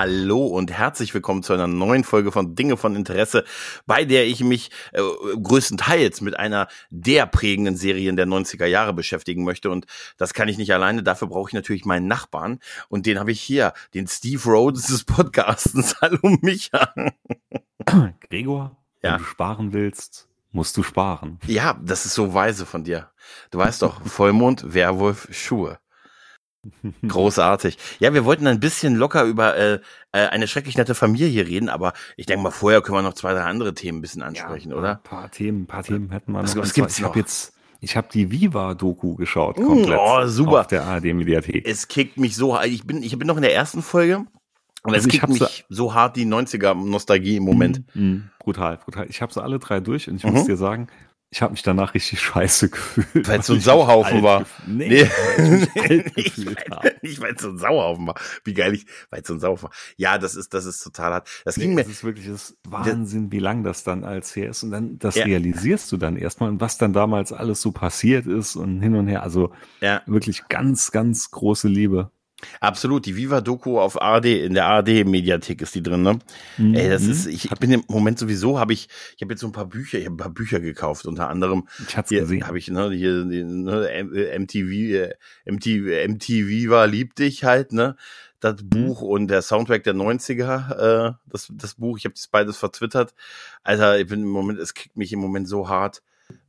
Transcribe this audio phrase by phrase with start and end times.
[0.00, 3.44] Hallo und herzlich willkommen zu einer neuen Folge von Dinge von Interesse,
[3.84, 9.44] bei der ich mich äh, größtenteils mit einer der prägenden Serien der 90er Jahre beschäftigen
[9.44, 9.68] möchte.
[9.68, 9.84] Und
[10.16, 11.02] das kann ich nicht alleine.
[11.02, 12.60] Dafür brauche ich natürlich meinen Nachbarn.
[12.88, 15.96] Und den habe ich hier, den Steve Rhodes des Podcastens.
[16.00, 16.94] Hallo Micha.
[18.30, 19.12] Gregor, ja.
[19.12, 21.38] wenn du sparen willst, musst du sparen.
[21.46, 23.10] Ja, das ist so weise von dir.
[23.50, 25.78] Du weißt doch, Vollmond, Werwolf, Schuhe.
[27.06, 27.78] Großartig.
[28.00, 29.74] Ja, wir wollten ein bisschen locker über äh,
[30.12, 33.32] äh, eine schrecklich nette Familie reden, aber ich denke mal, vorher können wir noch zwei,
[33.32, 34.90] drei andere Themen ein bisschen ansprechen, ja, oder?
[34.92, 36.62] Ein paar Themen, ein paar Themen hätten wir was, noch.
[36.62, 37.10] Was gibt's ich noch?
[37.10, 39.98] Hab jetzt, ich habe die Viva-Doku geschaut, mm, komplett.
[39.98, 40.60] Oh, super.
[40.60, 41.66] Auf der ARD-Mediathek.
[41.66, 44.26] Es kickt mich so, ich bin, ich bin noch in der ersten Folge.
[44.82, 47.82] Und es also kickt mich so hart die 90er-Nostalgie im Moment.
[47.94, 49.06] Mm, mm, brutal, brutal.
[49.10, 50.32] Ich habe sie alle drei durch und ich mhm.
[50.32, 50.88] muss dir sagen,
[51.32, 53.28] ich habe mich danach richtig scheiße gefühlt.
[53.28, 54.46] Weil es so ein Sauhaufen war.
[54.66, 56.04] Nee, nee.
[56.16, 58.16] nicht, weil, nicht weil es so ein Sauhaufen war.
[58.42, 59.74] Wie geil ich, weil es so ein Sauhaufen war.
[59.96, 61.28] Ja, das ist, das ist total hart.
[61.44, 61.82] Das nee, ging mir.
[61.82, 64.64] Das ist wirklich das Wahnsinn, wie lang das dann als her ist.
[64.64, 65.24] Und dann, das ja.
[65.24, 69.06] realisierst du dann erstmal und was dann damals alles so passiert ist und hin und
[69.06, 69.22] her.
[69.22, 70.02] Also ja.
[70.06, 72.10] wirklich ganz, ganz große Liebe.
[72.60, 76.18] Absolut, die Viva-Doku auf ARD, in der ARD-Mediathek ist die drin, ne?
[76.58, 76.74] Mhm.
[76.74, 79.52] Ey, das ist, ich bin im Moment sowieso, habe ich, ich habe jetzt so ein
[79.52, 81.68] paar Bücher, ich habe ein paar Bücher gekauft, unter anderem.
[81.86, 82.46] Ich hab's hier, gesehen.
[82.46, 85.14] Habe ich, ne, hier, ne, MTV,
[85.44, 87.96] MTV, MTV war lieb dich halt, ne?
[88.40, 88.70] Das mhm.
[88.70, 93.14] Buch und der Soundtrack der 90er, äh, das, das Buch, ich habe das beides vertwittert.
[93.62, 96.02] Alter, ich bin im Moment, es kickt mich im Moment so hart.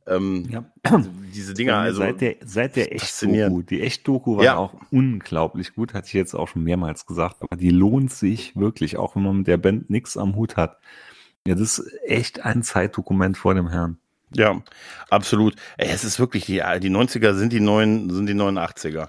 [0.06, 0.64] Ähm, ja.
[0.82, 4.56] also diese Dinger, also seit der, seit der Echt-Doku, die Echt-Doku war ja.
[4.56, 8.96] auch unglaublich gut, hatte ich jetzt auch schon mehrmals gesagt, aber die lohnt sich wirklich,
[8.96, 10.78] auch wenn man mit der Band nichts am Hut hat.
[11.46, 13.98] Ja, das ist echt ein Zeitdokument vor dem Herrn.
[14.34, 14.62] Ja,
[15.10, 15.56] absolut.
[15.76, 19.08] Ey, es ist wirklich, die, die 90er sind die neuen, sind die 89er.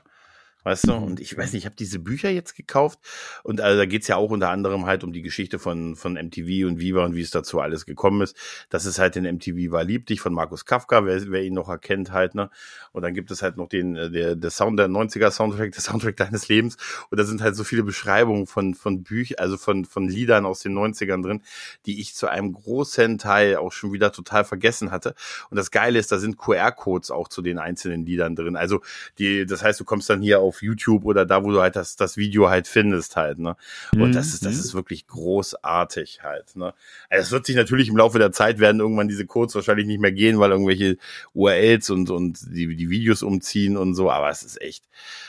[0.63, 0.93] Weißt du?
[0.93, 2.99] Und ich weiß nicht, ich habe diese Bücher jetzt gekauft
[3.43, 6.67] und also da geht's ja auch unter anderem halt um die Geschichte von, von MTV
[6.67, 8.35] und Viva und wie es dazu alles gekommen ist.
[8.69, 11.69] Das ist halt den MTV war lieb dich von Markus Kafka, wer, wer ihn noch
[11.69, 12.49] erkennt halt, ne?
[12.91, 15.81] Und dann gibt es halt noch den, äh, der, der Sound, der 90er Soundtrack, der
[15.81, 16.77] Soundtrack deines Lebens.
[17.09, 20.59] Und da sind halt so viele Beschreibungen von, von Büchern, also von, von Liedern aus
[20.61, 21.41] den 90ern drin,
[21.85, 25.15] die ich zu einem großen Teil auch schon wieder total vergessen hatte.
[25.49, 28.55] Und das Geile ist, da sind QR-Codes auch zu den einzelnen Liedern drin.
[28.55, 28.81] Also
[29.17, 31.75] die, das heißt, du kommst dann hier auf auf YouTube oder da, wo du halt
[31.75, 33.55] das, das Video halt findest halt, ne?
[33.93, 34.11] Und mhm.
[34.13, 34.59] das ist, das mhm.
[34.59, 36.73] ist wirklich großartig halt, ne?
[37.09, 39.99] Also es wird sich natürlich im Laufe der Zeit werden irgendwann diese Codes wahrscheinlich nicht
[39.99, 40.97] mehr gehen, weil irgendwelche
[41.33, 44.85] URLs und, und die, die Videos umziehen und so, aber es ist echt,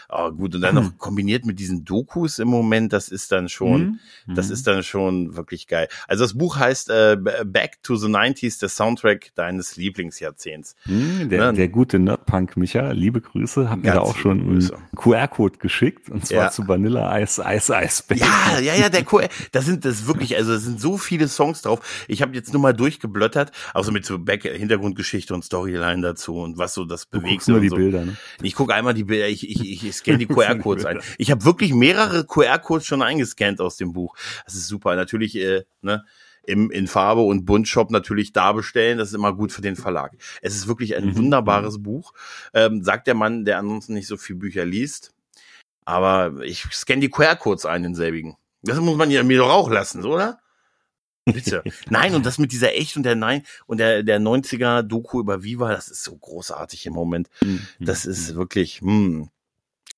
[0.08, 0.54] oh, gut.
[0.54, 4.34] Und dann noch kombiniert mit diesen Dokus im Moment, das ist dann schon, mhm.
[4.34, 5.88] das ist dann schon wirklich geil.
[6.06, 10.76] Also das Buch heißt äh, Back to the 90s, der Soundtrack deines Lieblingsjahrzehnts.
[10.86, 11.56] Mhm, der, ne?
[11.56, 14.70] der gute Nerdpunk Micha, liebe Grüße, hat mir da auch schon einen
[15.14, 16.50] QR-Code geschickt und zwar ja.
[16.50, 18.04] zu Vanilla Eis Eis Eis.
[18.14, 21.62] Ja, ja, ja, der QR, da sind das wirklich, also da sind so viele Songs
[21.62, 22.04] drauf.
[22.08, 26.58] Ich habe jetzt nur mal durchgeblättert, also mit so Back Hintergrundgeschichte und Storyline dazu und
[26.58, 27.46] was so das bewegt.
[27.46, 27.76] Du nur die so.
[27.76, 28.16] Bilder, ne?
[28.42, 31.00] Ich gucke einmal die Bilder, ich, ich, ich scanne die QR-Codes ein.
[31.18, 34.16] Ich habe wirklich mehrere QR-Codes schon eingescannt aus dem Buch.
[34.44, 34.96] Das ist super.
[34.96, 36.04] Natürlich, äh, ne,
[36.46, 38.98] im, in Farbe und Buntshop natürlich da bestellen.
[38.98, 40.16] Das ist immer gut für den Verlag.
[40.42, 41.16] Es ist wirklich ein mhm.
[41.16, 42.12] wunderbares Buch.
[42.52, 45.12] Ähm, sagt der Mann, der ansonsten nicht so viel Bücher liest.
[45.84, 48.36] Aber ich scanne die QR-Codes ein, in selbigen.
[48.62, 50.40] Das muss man ja mir doch auch lassen, oder?
[51.26, 51.62] Bitte.
[51.90, 55.42] Nein, und das mit dieser Echt und der Nein und der, der 90er Doku über
[55.42, 57.28] Viva, das ist so großartig im Moment.
[57.42, 57.66] Mhm.
[57.80, 58.36] Das ist mhm.
[58.36, 59.28] wirklich, hm.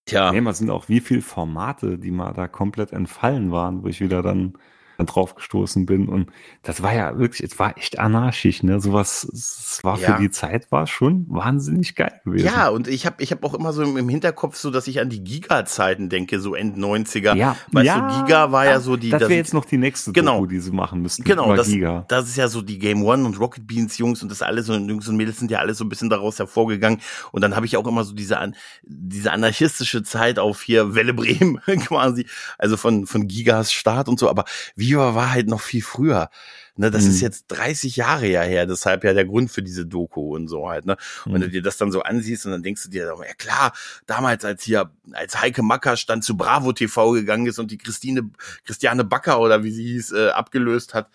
[0.04, 0.30] Tja.
[0.30, 4.00] Nee, man sind auch wie viel Formate, die mal da komplett entfallen waren, wo ich
[4.00, 4.56] wieder dann
[5.04, 6.08] drauf gestoßen bin.
[6.08, 6.30] Und
[6.62, 8.80] das war ja wirklich, es war echt anarchisch, ne?
[8.80, 10.14] Sowas, es war ja.
[10.14, 12.46] für die Zeit war schon wahnsinnig geil gewesen.
[12.46, 15.10] Ja, und ich habe ich hab auch immer so im Hinterkopf so, dass ich an
[15.10, 17.34] die Giga-Zeiten denke, so End 90er.
[17.36, 19.10] Ja, weißt ja, du, Giga war ja so die.
[19.10, 21.24] Das wäre jetzt noch die nächste genau, Doku, die sie machen müssten.
[21.24, 22.04] Genau, das, Giga.
[22.08, 24.88] das ist ja so die Game One und Rocket Beans Jungs und das alles und
[24.88, 27.00] Jungs und Mädels sind ja alle so ein bisschen daraus hervorgegangen.
[27.32, 28.38] Und dann habe ich auch immer so diese,
[28.82, 32.26] diese anarchistische Zeit auf hier Welle Bremen quasi,
[32.58, 34.28] also von, von Gigas Start und so.
[34.28, 34.44] Aber
[34.86, 36.30] Viva war halt noch viel früher.
[36.78, 37.10] Ne, das mhm.
[37.10, 40.68] ist jetzt 30 Jahre ja her, deshalb ja der Grund für diese Doku und so
[40.68, 40.84] halt.
[40.84, 40.98] Ne?
[41.24, 41.52] Und wenn du mhm.
[41.52, 43.72] dir das dann so ansiehst und dann denkst du dir, ja klar,
[44.06, 48.28] damals als hier, als Heike Macker stand zu Bravo TV gegangen ist und die Christine,
[48.66, 51.08] Christiane Backer oder wie sie hieß, äh, abgelöst hat,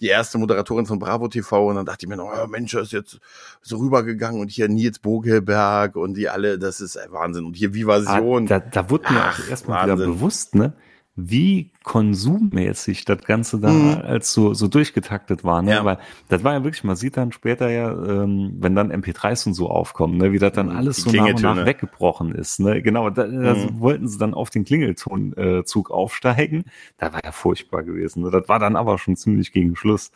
[0.00, 2.92] die erste Moderatorin von Bravo TV und dann dachte ich mir, oh Mensch, er ist
[2.92, 3.18] jetzt
[3.60, 7.44] so rübergegangen und hier Nils Bogelberg und die alle, das ist Wahnsinn.
[7.44, 8.44] Und hier Vivasion.
[8.44, 10.74] Ah, da, da wurde mir auch erstmal wieder bewusst, ne?
[11.20, 14.02] Wie konsummäßig das Ganze da mhm.
[14.04, 15.62] als so, so durchgetaktet war.
[15.62, 15.72] Ne?
[15.72, 15.84] Ja.
[15.84, 15.98] Weil
[16.28, 19.68] das war ja wirklich, man sieht dann später ja, ähm, wenn dann MP3s und so
[19.68, 20.32] aufkommen, ne?
[20.32, 20.76] wie das dann mhm.
[20.76, 22.60] alles so nach und nach weggebrochen ist.
[22.60, 22.82] Ne?
[22.82, 23.42] Genau, da, mhm.
[23.42, 26.66] da wollten sie dann auf den Klingeltonzug aufsteigen.
[26.98, 28.22] Da war ja furchtbar gewesen.
[28.22, 28.30] Ne?
[28.30, 30.12] Das war dann aber schon ziemlich gegen Schluss.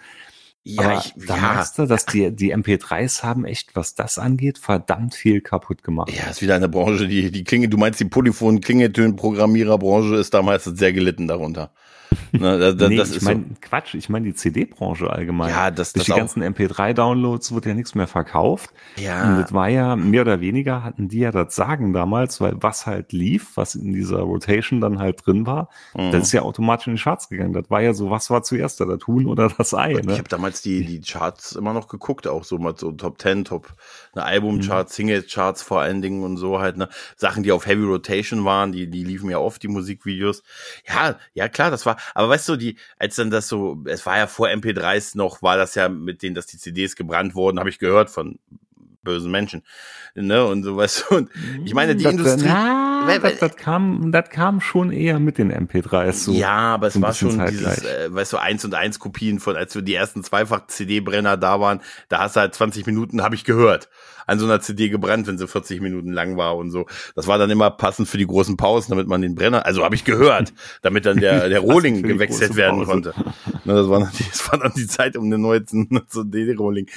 [0.65, 1.43] Ja, Aber ich, da ja.
[1.43, 6.13] merkst du, dass die, die MP3s haben echt, was das angeht, verdammt viel kaputt gemacht.
[6.13, 10.93] Ja, ist wieder eine Branche, die, die Klinge, du meinst, die Polyphon-Klingetönen-Programmiererbranche ist damals sehr
[10.93, 11.73] gelitten darunter.
[12.33, 13.57] Ne, da, da, nee, das ich meine, so.
[13.61, 15.51] Quatsch, ich meine die CD-Branche allgemein.
[15.51, 18.71] Ja, das, Durch das die ganzen MP3-Downloads wird ja nichts mehr verkauft.
[18.97, 19.29] Ja.
[19.29, 22.87] Und das war ja, mehr oder weniger hatten die ja das Sagen damals, weil was
[22.87, 26.11] halt lief, was in dieser Rotation dann halt drin war, mhm.
[26.11, 27.53] das ist ja automatisch in die Charts gegangen.
[27.53, 30.13] Das war ja so, was war zuerst da, das Huhn oder das Ei, ne?
[30.13, 33.45] Ich habe damals die, die Charts immer noch geguckt, auch so mal so Top 10,
[33.45, 33.69] Top,
[34.15, 35.03] eine Albumcharts, mhm.
[35.03, 36.89] Single-Charts vor allen Dingen und so halt, ne?
[37.17, 40.43] Sachen, die auf Heavy Rotation waren, die, die liefen ja oft, die Musikvideos.
[40.89, 44.19] Ja, ja klar, das war, aber weißt du, die, als dann das so, es war
[44.19, 47.71] ja vor MP3s noch, war das ja mit denen, dass die CDs gebrannt wurden, habe
[47.71, 48.39] ich gehört von
[49.03, 49.63] bösen Menschen.
[50.15, 50.45] Ne?
[50.45, 51.17] Und so du.
[51.17, 51.31] Und
[51.65, 52.47] ich meine, die das, Industrie.
[52.47, 56.33] Na, weil, das, das, kam, das kam schon eher mit den MP3s so.
[56.33, 59.75] Ja, aber es war schon dieses, äh, weißt du, eins und eins Kopien von, als
[59.75, 63.45] wir die ersten zweifach CD-Brenner da waren, da hast du halt 20 Minuten, habe ich
[63.45, 63.89] gehört
[64.27, 66.87] an so einer CD gebrannt, wenn sie 40 Minuten lang war und so.
[67.15, 69.95] Das war dann immer passend für die großen Pausen, damit man den Brenner, also habe
[69.95, 70.53] ich gehört,
[70.83, 73.15] damit dann der, der Rohling gewechselt werden konnte.
[73.65, 75.67] Ne, das, war natürlich, das war dann die Zeit um den neuen
[76.09, 76.89] CD-Rohling.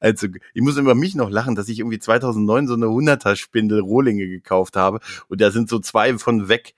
[0.00, 3.80] Also ich muss über mich noch lachen, dass ich irgendwie 2009 so eine 100er Spindel
[3.80, 5.00] Rohlinge gekauft habe.
[5.28, 6.74] Und da sind so zwei von weg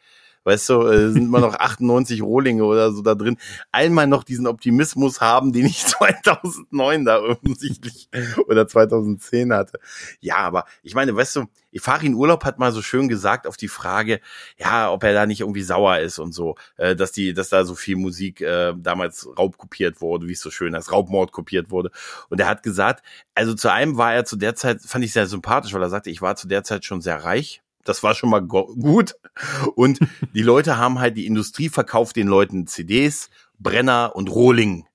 [0.47, 3.37] weißt du, äh, sind immer noch 98 Rohlinge oder so da drin,
[3.73, 8.09] einmal noch diesen Optimismus haben, den ich 2009 da offensichtlich
[8.47, 9.81] oder 2010 hatte.
[10.21, 11.45] Ja, aber ich meine, weißt du,
[11.79, 14.21] Farin Urlaub hat mal so schön gesagt auf die Frage,
[14.57, 17.65] ja, ob er da nicht irgendwie sauer ist und so, äh, dass die, dass da
[17.65, 21.91] so viel Musik äh, damals raubkopiert wurde, wie es so schön heißt, Raubmord kopiert wurde.
[22.31, 23.05] Und er hat gesagt,
[23.35, 26.11] also zu einem war er zu der Zeit, fand ich sehr sympathisch, weil er sagte,
[26.11, 29.15] ich war zu der Zeit schon sehr reich das war schon mal gut.
[29.75, 29.99] Und
[30.35, 34.87] die Leute haben halt, die Industrie verkauft den Leuten CDs, Brenner und Rohling.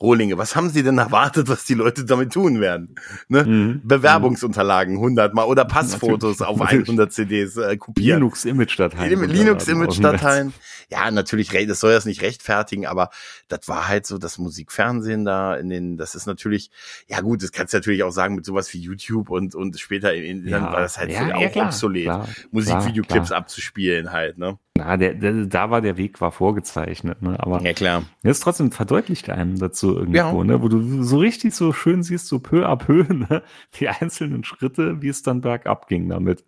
[0.00, 2.94] Rohlinge, was haben Sie denn erwartet, was die Leute damit tun werden?
[3.28, 3.44] Ne?
[3.44, 3.80] Mhm.
[3.84, 8.20] Bewerbungsunterlagen 100 mal oder Passfotos natürlich, auf 100 CDs äh, kopieren.
[8.20, 9.30] Linux-Image-Dateien.
[9.30, 10.54] Linux-Image-Dateien.
[10.90, 13.10] Ja, natürlich, das soll das nicht rechtfertigen, aber
[13.48, 16.70] das war halt so das Musikfernsehen da in den, das ist natürlich,
[17.06, 20.14] ja gut, das kannst du natürlich auch sagen mit sowas wie YouTube und, und später
[20.14, 22.10] in, ja, dann war das halt ja, auch ja, obsolet,
[22.50, 24.58] Musikvideoclips abzuspielen halt, ne?
[24.80, 27.36] Na, der, der, da war der Weg war vorgezeichnet, ne?
[27.38, 28.02] Aber ja klar.
[28.22, 30.44] Jetzt trotzdem verdeutlicht einem dazu irgendwo, ja.
[30.44, 30.62] ne?
[30.62, 33.42] Wo du so richtig so schön siehst, so peu à peu, ne?
[33.78, 36.44] Die einzelnen Schritte, wie es dann bergab ging damit.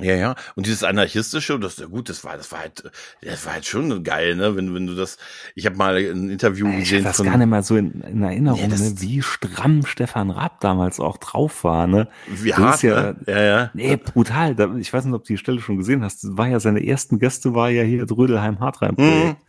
[0.00, 0.34] Ja, ja.
[0.56, 2.90] Und dieses anarchistische, das ja gut, das war, das war halt,
[3.22, 4.56] das war halt schon geil, ne?
[4.56, 5.18] Wenn, wenn du das,
[5.54, 6.98] ich habe mal ein Interview ich gesehen.
[6.98, 8.94] Ich das von, gar nicht mal so in, in Erinnerung, ja, ne?
[8.96, 12.08] wie stramm Stefan Raab damals auch drauf war, ne?
[12.26, 13.16] Wie hart, ja, ne?
[13.28, 13.70] ja, ja.
[13.74, 14.56] Nee, brutal.
[14.80, 16.24] Ich weiß nicht, ob du die Stelle schon gesehen hast.
[16.24, 19.38] Das war ja seine ersten Gäste, war ja hier Drödelheim Hartreim Projekt.
[19.38, 19.43] Mhm.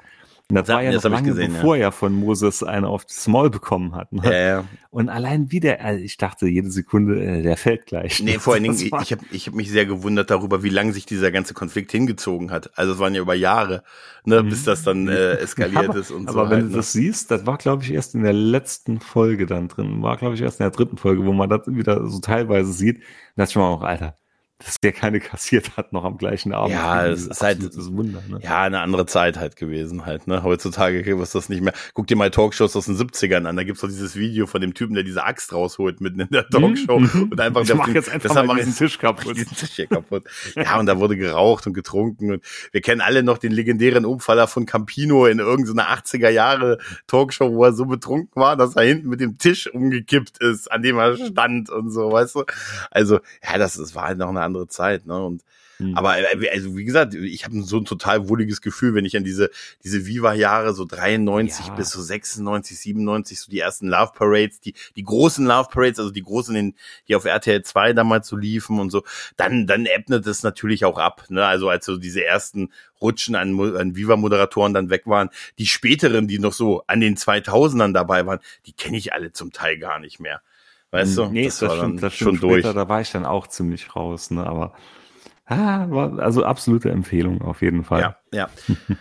[0.48, 1.86] Und das, das war ja noch lange gesehen, bevor ja.
[1.86, 4.14] er von Moses eine auf das Maul bekommen hat.
[4.14, 4.22] Ne?
[4.26, 4.64] Ja, ja.
[4.92, 8.22] Und allein wieder, also ich dachte jede Sekunde, äh, der fällt gleich.
[8.22, 11.08] Nee, vor allen Dingen, ich habe ich hab mich sehr gewundert darüber, wie lange sich
[11.08, 12.78] dieser ganze Konflikt hingezogen hat.
[12.78, 13.84] Also es waren ja über Jahre,
[14.24, 16.40] ne, bis das dann äh, eskaliert aber, ist und aber so.
[16.40, 16.78] Aber wenn halt, du ne?
[16.78, 20.04] das siehst, das war, glaube ich, erst in der letzten Folge dann drin.
[20.04, 23.00] War, glaube ich, erst in der dritten Folge, wo man das wieder so teilweise sieht.
[23.36, 24.16] Da dachte ich mir auch, Alter,
[24.66, 26.72] dass der keine kassiert hat noch am gleichen Abend.
[26.72, 28.40] Ja, es ist halt das Wunder, ne?
[28.42, 30.26] ja eine andere Zeit halt gewesen halt.
[30.26, 30.42] Ne?
[30.42, 31.74] Heutzutage ist das nicht mehr.
[31.94, 33.56] Guck dir mal Talkshows aus den 70ern an.
[33.56, 36.46] Da gibt's doch dieses Video von dem Typen, der diese Axt rausholt mitten in der
[36.52, 37.30] mhm, Talkshow mhm.
[37.32, 37.62] und einfach.
[37.62, 39.38] Ich mach jetzt einfach mal diesen Tisch kaputt.
[39.38, 40.24] Diesen Tisch hier kaputt.
[40.56, 44.48] ja, und da wurde geraucht und getrunken und wir kennen alle noch den legendären Umfaller
[44.48, 49.10] von Campino in irgendeiner 80er Jahre Talkshow, wo er so betrunken war, dass er hinten
[49.10, 52.46] mit dem Tisch umgekippt ist, an dem er stand und so, weißt du?
[52.90, 55.24] Also ja, das, das war halt noch eine andere Zeit, ne?
[55.24, 55.44] Und
[55.80, 55.96] mhm.
[55.96, 59.24] aber äh, also wie gesagt, ich habe so ein total wohliges Gefühl, wenn ich an
[59.24, 59.50] diese
[59.84, 61.74] diese Viva-Jahre so 93 ja.
[61.76, 66.12] bis so 96, 97 so die ersten Love Parades, die die großen Love Parades, also
[66.12, 66.76] die großen,
[67.08, 69.04] die auf RTL 2 damals so liefen und so,
[69.38, 71.46] dann dann ebnet es natürlich auch ab, ne?
[71.46, 72.70] Also als so diese ersten
[73.02, 77.94] Rutschen an, an Viva-Moderatoren dann weg waren, die späteren, die noch so an den 2000ern
[77.94, 80.42] dabei waren, die kenne ich alle zum Teil gar nicht mehr.
[80.96, 81.26] Weißt du?
[81.26, 82.74] Nee, das, das, stimmt, das schon später, durch.
[82.74, 84.46] Da war ich dann auch ziemlich raus, ne?
[84.46, 84.74] Aber
[85.48, 88.02] Ah, war also absolute Empfehlung auf jeden Fall.
[88.02, 88.50] Ja, ja,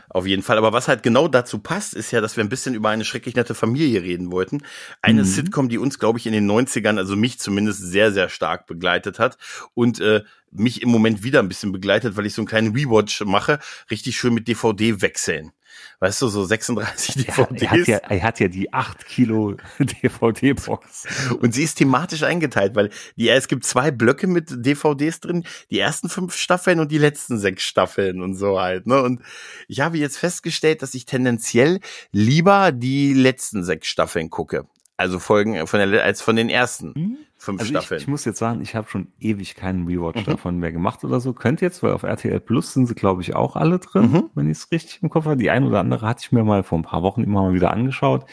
[0.08, 0.58] auf jeden Fall.
[0.58, 3.34] Aber was halt genau dazu passt, ist ja, dass wir ein bisschen über eine schrecklich
[3.34, 4.62] nette Familie reden wollten.
[5.02, 5.26] Eine mhm.
[5.26, 9.18] Sitcom, die uns, glaube ich, in den 90ern, also mich zumindest sehr, sehr stark begleitet
[9.18, 9.36] hat
[9.74, 10.22] und äh,
[10.52, 13.58] mich im Moment wieder ein bisschen begleitet, weil ich so einen kleinen Rewatch mache,
[13.90, 15.52] richtig schön mit DVD wechseln
[16.00, 17.62] weißt du, so 36 DVDs.
[17.62, 21.06] Er, hat ja, er hat ja die 8 Kilo DVD-Box.
[21.40, 25.78] Und sie ist thematisch eingeteilt, weil die, es gibt zwei Blöcke mit DVDs drin, die
[25.78, 28.86] ersten fünf Staffeln und die letzten sechs Staffeln und so halt.
[28.86, 29.02] Ne?
[29.02, 29.22] Und
[29.68, 31.80] ich habe jetzt festgestellt, dass ich tendenziell
[32.12, 34.66] lieber die letzten sechs Staffeln gucke.
[34.96, 37.16] Also Folgen von der, als von den ersten mhm.
[37.36, 37.98] fünf also Staffeln.
[37.98, 40.30] Ich, ich, muss jetzt sagen, ich habe schon ewig keinen Rewatch mhm.
[40.30, 41.32] davon mehr gemacht oder so.
[41.32, 44.30] Könnte jetzt, weil auf RTL Plus sind sie, glaube ich, auch alle drin, mhm.
[44.34, 45.36] wenn ich es richtig im Kopf habe.
[45.36, 47.72] Die ein oder andere hatte ich mir mal vor ein paar Wochen immer mal wieder
[47.72, 48.24] angeschaut.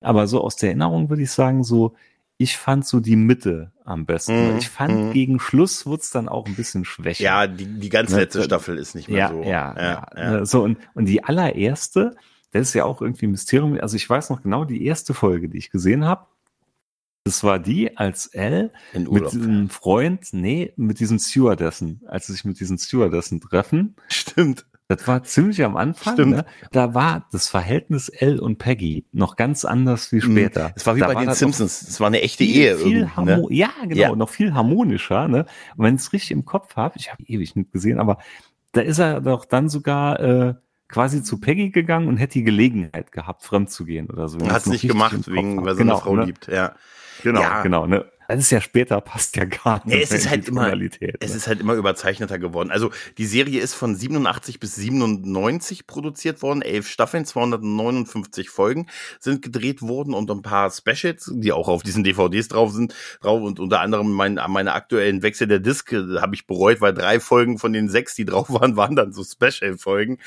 [0.00, 1.96] Aber so aus der Erinnerung würde ich sagen, so,
[2.38, 4.52] ich fand so die Mitte am besten.
[4.52, 4.58] Mhm.
[4.58, 5.12] Ich fand mhm.
[5.12, 7.24] gegen Schluss wurde es dann auch ein bisschen schwächer.
[7.24, 8.44] Ja, die, die ganz ne, letzte ne?
[8.44, 9.42] Staffel ist nicht mehr ja, so.
[9.42, 10.46] Ja, ja, ja, ja.
[10.46, 12.14] So, und, und die allererste,
[12.52, 13.76] das ist ja auch irgendwie ein Mysterium.
[13.80, 16.26] Also ich weiß noch genau die erste Folge, die ich gesehen habe.
[17.24, 22.44] Das war die, als Elle mit diesem Freund, nee, mit diesem Stewardessen, als sie sich
[22.44, 23.96] mit diesen Stewardessen treffen.
[24.08, 24.64] Stimmt.
[24.88, 26.14] Das war ziemlich am Anfang.
[26.14, 26.36] Stimmt.
[26.36, 26.44] Ne?
[26.72, 30.32] Da war das Verhältnis Elle und Peggy noch ganz anders wie mhm.
[30.32, 30.72] später.
[30.76, 31.82] Es war wie da bei war den Simpsons.
[31.82, 32.78] Es war eine echte Ehe.
[32.78, 33.44] Viel ne?
[33.50, 33.94] Ja, genau.
[33.94, 34.16] Ja.
[34.16, 35.28] Noch viel harmonischer.
[35.28, 35.44] Ne?
[35.76, 38.16] Und wenn ich es richtig im Kopf habe, ich habe ewig nicht gesehen, aber
[38.72, 40.54] da ist er doch dann sogar äh,
[40.88, 44.38] quasi zu Peggy gegangen und hätte die Gelegenheit gehabt, fremd zu gehen oder so.
[44.48, 46.24] Hat es nicht gemacht, wegen, weil sie genau, eine Frau ne?
[46.24, 46.74] liebt, ja.
[47.22, 47.62] Genau, ja.
[47.62, 47.86] genau.
[47.86, 48.06] Ne?
[48.28, 50.02] Das ist ja später, passt ja gar nicht.
[50.02, 51.10] Es ist halt immer, es ne?
[51.18, 52.70] ist halt immer überzeichneter geworden.
[52.70, 56.60] Also die Serie ist von 87 bis 97 produziert worden.
[56.60, 58.86] Elf Staffeln, 259 Folgen
[59.18, 63.40] sind gedreht worden und ein paar Specials, die auch auf diesen DVDs drauf sind, drauf
[63.40, 67.20] und unter anderem mein, meine aktuellen Wechsel der Disc äh, habe ich bereut, weil drei
[67.20, 70.18] Folgen von den sechs, die drauf waren, waren dann so Special-Folgen.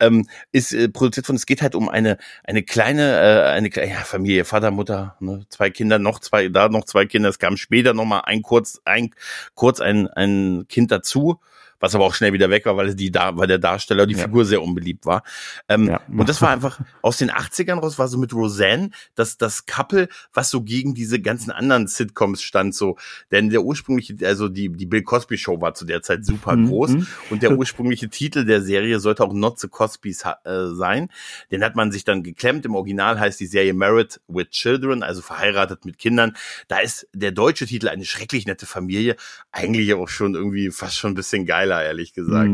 [0.00, 3.98] Ähm, ist äh, produziert von, es geht halt um eine, eine kleine, äh, eine ja,
[3.98, 7.92] Familie, Vater, Mutter, ne, zwei Kinder, noch zwei, da noch zwei Kinder, es kam später
[7.92, 9.10] nochmal ein kurz, ein,
[9.54, 11.40] kurz ein, ein Kind dazu
[11.84, 14.24] was aber auch schnell wieder weg war, weil die da, weil der Darsteller, die ja.
[14.24, 15.22] Figur sehr unbeliebt war.
[15.68, 16.00] Ähm, ja.
[16.08, 20.08] Und das war einfach aus den 80ern raus, war so mit Roseanne, dass das Couple,
[20.32, 22.96] was so gegen diese ganzen anderen Sitcoms stand, so,
[23.30, 26.68] denn der ursprüngliche, also die, die Bill Cosby Show war zu der Zeit super mhm.
[26.68, 27.06] groß mhm.
[27.28, 31.10] und der ursprüngliche Titel der Serie sollte auch Not the Cosbys äh, sein.
[31.50, 32.64] Den hat man sich dann geklemmt.
[32.64, 36.34] Im Original heißt die Serie Married with Children, also verheiratet mit Kindern.
[36.68, 39.16] Da ist der deutsche Titel eine schrecklich nette Familie,
[39.52, 42.50] eigentlich auch schon irgendwie fast schon ein bisschen geiler geiler, ehrlich gesagt.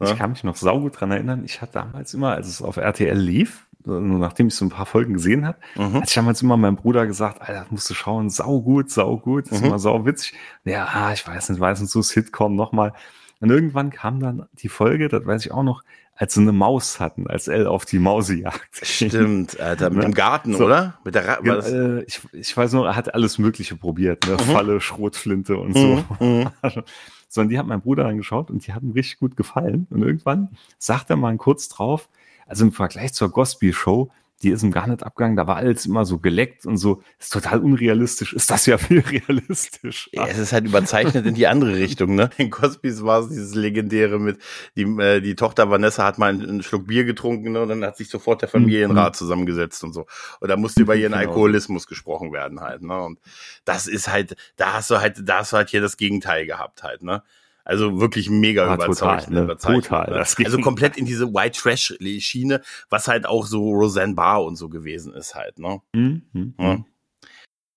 [0.00, 0.14] Ich ja?
[0.14, 1.42] kann mich noch saugut dran erinnern.
[1.44, 4.86] Ich hatte damals immer, als es auf RTL lief, nur nachdem ich so ein paar
[4.86, 5.94] Folgen gesehen habe, mhm.
[5.94, 9.66] hatte ich damals immer meinem Bruder gesagt, Alter, musst du schauen, saugut, saugut, ist mhm.
[9.66, 10.34] immer sau witzig.
[10.64, 12.92] Ja, ah, ich weiß nicht, weiß nicht, so Sitcom nochmal.
[13.40, 15.82] Und irgendwann kam dann die Folge, das weiß ich auch noch,
[16.16, 18.80] als sie eine Maus hatten, als Elle auf die Mausejagd.
[18.82, 20.04] Stimmt, Alter, mit ne?
[20.06, 20.98] dem Garten, so, oder?
[21.04, 24.32] Mit der Ra ja, äh, ich, ich weiß nur, er hat alles Mögliche probiert, ne?
[24.32, 24.52] Mhm.
[24.52, 26.04] Falle, Schrotflinte und so.
[26.18, 26.48] Mhm.
[27.28, 29.86] sondern die hat mein Bruder dann geschaut und die hat ihm richtig gut gefallen.
[29.90, 32.08] Und irgendwann sagt er mal kurz drauf,
[32.46, 34.10] also im Vergleich zur Gosby-Show,
[34.42, 37.32] die ist ihm gar nicht abgegangen, da war alles immer so geleckt und so, ist
[37.32, 40.10] total unrealistisch, ist das ja viel realistisch.
[40.12, 42.28] Ja, es ist halt überzeichnet in die andere Richtung, ne?
[42.36, 44.38] In Cosbys war es dieses legendäre mit,
[44.76, 47.62] die, äh, die Tochter Vanessa hat mal einen, Schluck Bier getrunken, ne?
[47.62, 49.18] Und dann hat sich sofort der Familienrat mhm.
[49.18, 50.06] zusammengesetzt und so.
[50.40, 51.28] Und da musste über ihren genau.
[51.28, 53.02] Alkoholismus gesprochen werden halt, ne?
[53.02, 53.18] Und
[53.64, 56.82] das ist halt, da hast du halt, da hast du halt hier das Gegenteil gehabt
[56.82, 57.22] halt, ne?
[57.66, 59.24] Also wirklich mega ja, überzeugt.
[59.24, 59.56] Total, ne?
[59.56, 60.24] total ne?
[60.44, 64.68] Also komplett in diese White Trash Schiene, was halt auch so Roseanne Barr und so
[64.68, 65.80] gewesen ist halt, ne?
[65.92, 66.54] Mhm.
[66.60, 66.84] Ja.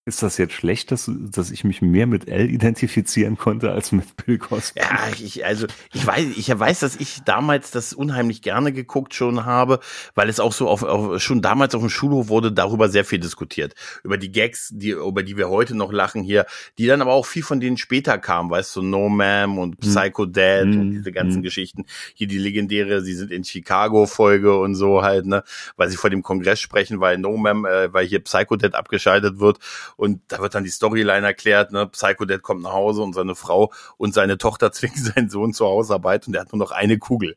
[0.05, 0.09] Mhm.
[0.09, 4.15] Ist das jetzt schlecht, dass, dass ich mich mehr mit L identifizieren konnte als mit
[4.17, 4.79] Bill Cosby?
[4.79, 9.45] Ja, ich, also ich weiß, ich weiß, dass ich damals das unheimlich gerne geguckt schon
[9.45, 9.79] habe,
[10.15, 13.19] weil es auch so auf, auf schon damals auf dem Schulhof wurde darüber sehr viel
[13.19, 16.45] diskutiert über die Gags, die über die wir heute noch lachen hier,
[16.77, 19.79] die dann aber auch viel von denen später kamen, weißt du, No Ma'am und hm.
[19.79, 21.43] Psycho Dad und diese ganzen mm.
[21.43, 21.85] Geschichten.
[22.13, 25.43] Hier die legendäre, sie sind in Chicago Folge und so halt, ne,
[25.75, 29.39] weil sie vor dem Kongress sprechen, weil No Ma'am, äh, weil hier Psycho Dad abgeschaltet
[29.39, 29.59] wird
[29.99, 31.85] und da wird dann die Storyline erklärt, ne?
[31.87, 35.67] Psycho Dad kommt nach Hause und seine Frau und seine Tochter zwingen seinen Sohn zur
[35.67, 37.35] Hausarbeit und der hat nur noch eine Kugel.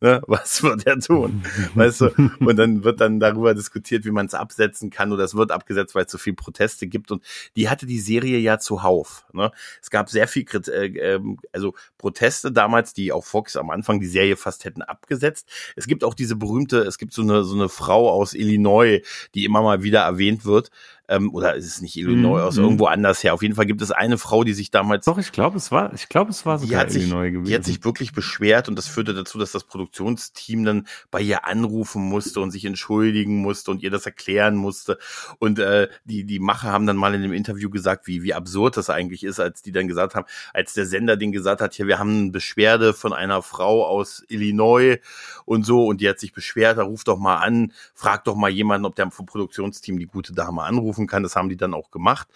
[0.00, 0.22] Ne?
[0.26, 1.42] Was wird er tun?
[1.74, 2.30] weißt du?
[2.40, 5.94] Und dann wird dann darüber diskutiert, wie man es absetzen kann oder es wird abgesetzt,
[5.94, 7.10] weil es so viel Proteste gibt.
[7.10, 7.24] Und
[7.56, 9.24] die hatte die Serie ja zuhauf.
[9.32, 9.50] Ne?
[9.80, 14.06] Es gab sehr viel, äh, ähm, also Proteste damals, die auch Fox am Anfang die
[14.06, 15.48] Serie fast hätten abgesetzt.
[15.76, 19.00] Es gibt auch diese berühmte, es gibt so eine so eine Frau aus Illinois,
[19.34, 20.70] die immer mal wieder erwähnt wird,
[21.12, 22.46] ähm, oder ist es nicht Illinois, mhm.
[22.46, 23.34] aus irgendwo anders her.
[23.34, 25.04] Auf jeden Fall gibt es eine Frau, die sich damals.
[25.04, 27.44] Doch, ich glaube, es war, ich glaube, es war sogar sich, Illinois gewesen.
[27.44, 31.46] Die hat sich wirklich beschwert und das führte dazu, dass das Produktionsteam dann bei ihr
[31.46, 34.98] anrufen musste und sich entschuldigen musste und ihr das erklären musste.
[35.38, 38.76] Und äh, die, die Macher haben dann mal in dem Interview gesagt, wie, wie absurd
[38.76, 41.86] das eigentlich ist, als die dann gesagt haben, als der Sender den gesagt hat, hier,
[41.86, 44.98] wir haben eine Beschwerde von einer Frau aus Illinois
[45.44, 48.50] und so und die hat sich beschwert, da ruft doch mal an, fragt doch mal
[48.50, 51.22] jemanden, ob der vom Produktionsteam die gute Dame anrufen kann.
[51.22, 52.28] Das haben die dann auch gemacht.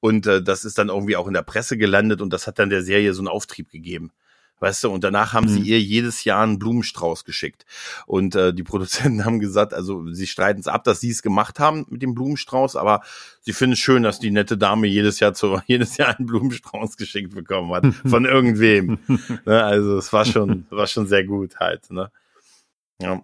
[0.00, 2.70] Und äh, das ist dann irgendwie auch in der Presse gelandet und das hat dann
[2.70, 4.12] der Serie so einen Auftrieb gegeben.
[4.60, 5.50] Weißt du, und danach haben mhm.
[5.50, 7.64] sie ihr jedes Jahr einen Blumenstrauß geschickt.
[8.06, 11.60] Und äh, die Produzenten haben gesagt, also sie streiten es ab, dass sie es gemacht
[11.60, 13.02] haben mit dem Blumenstrauß, aber
[13.40, 16.96] sie finden es schön, dass die nette Dame jedes Jahr zu, jedes Jahr einen Blumenstrauß
[16.96, 17.86] geschickt bekommen hat.
[18.06, 18.98] von irgendwem.
[19.44, 21.90] ne, also es war schon, war schon sehr gut halt.
[21.90, 22.10] Ne?
[23.00, 23.22] Ja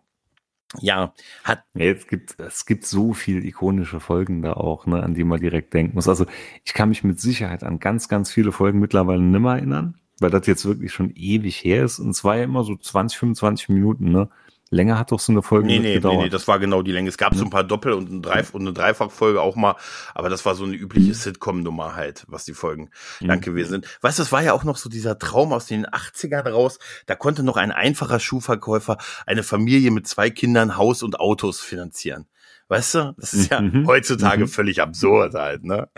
[0.81, 1.13] ja,
[1.45, 1.65] hat.
[1.75, 5.75] Es gibt, es gibt so viel ikonische Folgen da auch, ne, an die man direkt
[5.75, 6.09] denken muss.
[6.09, 6.27] Also
[6.65, 10.47] ich kann mich mit Sicherheit an ganz, ganz viele Folgen mittlerweile nimmer erinnern, weil das
[10.47, 11.99] jetzt wirklich schon ewig her ist.
[11.99, 14.29] Und es war ja immer so 20, 25 Minuten, ne?
[14.75, 16.17] Länger hat doch so eine Folge nee, nee, gedauert.
[16.17, 17.09] Nee, nee, das war genau die Länge.
[17.09, 19.77] Es gab so ein paar Doppel- und, ein Dreif und eine Dreifachfolge auch mal,
[20.15, 21.15] aber das war so eine übliche mhm.
[21.15, 22.91] Sitcom-Nummer halt, was die Folgen
[23.21, 23.29] mhm.
[23.29, 23.99] lang gewesen sind.
[24.03, 26.79] Weißt du, das war ja auch noch so dieser Traum aus den 80ern raus.
[27.07, 32.27] Da konnte noch ein einfacher Schuhverkäufer eine Familie mit zwei Kindern Haus und Autos finanzieren.
[32.69, 33.87] Weißt du, das ist ja mhm.
[33.87, 34.49] heutzutage mhm.
[34.49, 35.89] völlig absurd halt, ne?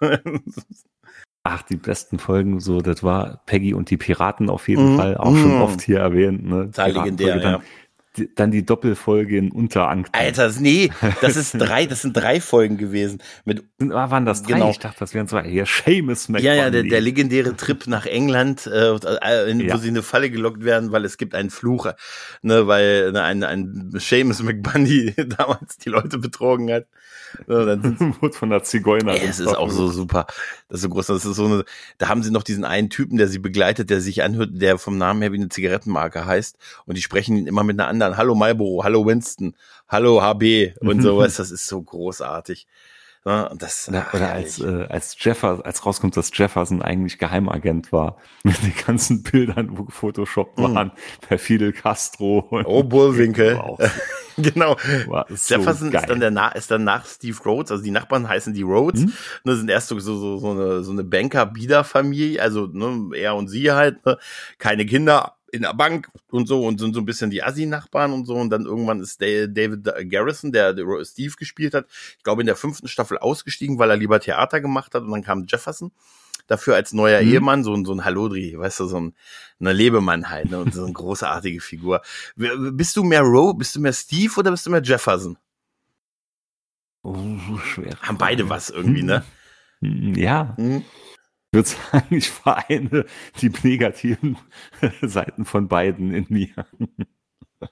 [1.46, 4.96] Ach, die besten Folgen, so, das war Peggy und die Piraten auf jeden mhm.
[4.96, 5.62] Fall, auch schon mhm.
[5.62, 6.66] oft hier erwähnt, ne?
[6.66, 7.60] Total legendär, ja
[8.36, 10.08] dann die Doppelfolge in Unterank.
[10.12, 10.90] Alter, nee,
[11.20, 13.22] das ist drei, das sind drei Folgen gewesen.
[13.44, 14.54] Mit, ah, waren das drei?
[14.54, 14.70] Genau.
[14.70, 15.42] Ich dachte, das wären zwei.
[15.42, 16.46] Hier, Seamus McBundy.
[16.46, 19.74] Ja, ja, der, der legendäre Trip nach England, äh, äh, in, ja.
[19.74, 21.90] wo sie in eine Falle gelockt werden, weil es gibt einen Fluch,
[22.42, 26.86] ne, weil ne, ein, ein Seamus McBundy damals die Leute betrogen hat.
[27.46, 29.12] So, dann sind von der Zigeuner.
[29.12, 30.26] Ey, es ist auch so super.
[30.68, 31.06] Das ist so groß.
[31.06, 31.64] Das ist so eine,
[31.98, 34.98] da haben sie noch diesen einen Typen, der sie begleitet, der sich anhört, der vom
[34.98, 36.56] Namen her wie eine Zigarettenmarke heißt.
[36.86, 38.16] Und die sprechen ihn immer mit einer anderen.
[38.16, 39.54] Hallo Marlboro, hallo Winston,
[39.88, 41.36] hallo HB und sowas.
[41.36, 42.66] Das ist so großartig.
[43.26, 47.90] Ja, und das, oder, oder als, äh, als Jefferson, als rauskommt, dass Jefferson eigentlich Geheimagent
[47.90, 50.62] war, mit den ganzen Bildern, wo gefotoshoppt mhm.
[50.62, 50.92] waren,
[51.26, 52.46] per Fidel Castro.
[52.50, 53.58] Oh, Bullwinkel.
[54.36, 54.76] genau.
[55.28, 58.52] Jefferson so ist dann der Na ist dann nach Steve Rhodes, also die Nachbarn heißen
[58.52, 59.12] die Rhodes, mhm.
[59.44, 63.72] ne, sind erst so, so, so eine, so eine Banker-Bieder-Familie, also ne, er und sie
[63.72, 64.18] halt, ne,
[64.58, 68.26] keine Kinder, in der Bank und so und sind so ein bisschen die Assi-Nachbarn und
[68.26, 68.34] so.
[68.34, 71.86] Und dann irgendwann ist David Garrison, der Steve gespielt hat,
[72.18, 75.04] ich glaube in der fünften Staffel ausgestiegen, weil er lieber Theater gemacht hat.
[75.04, 75.92] Und dann kam Jefferson
[76.48, 77.32] dafür als neuer mhm.
[77.32, 79.14] Ehemann, so, ein so ein Hallodri, weißt du, so ein
[79.60, 80.58] eine Lebemann halt, ne?
[80.58, 82.02] Und so eine großartige Figur.
[82.36, 85.38] Bist du mehr Roe, bist du mehr Steve oder bist du mehr Jefferson?
[87.04, 87.96] Oh, schwer.
[88.02, 89.24] Haben beide was irgendwie, ne?
[89.80, 90.54] Ja.
[90.56, 90.82] Mhm.
[91.54, 93.06] Würde sagen, ich vereine
[93.40, 94.36] die negativen
[95.02, 96.66] Seiten von beiden in mir.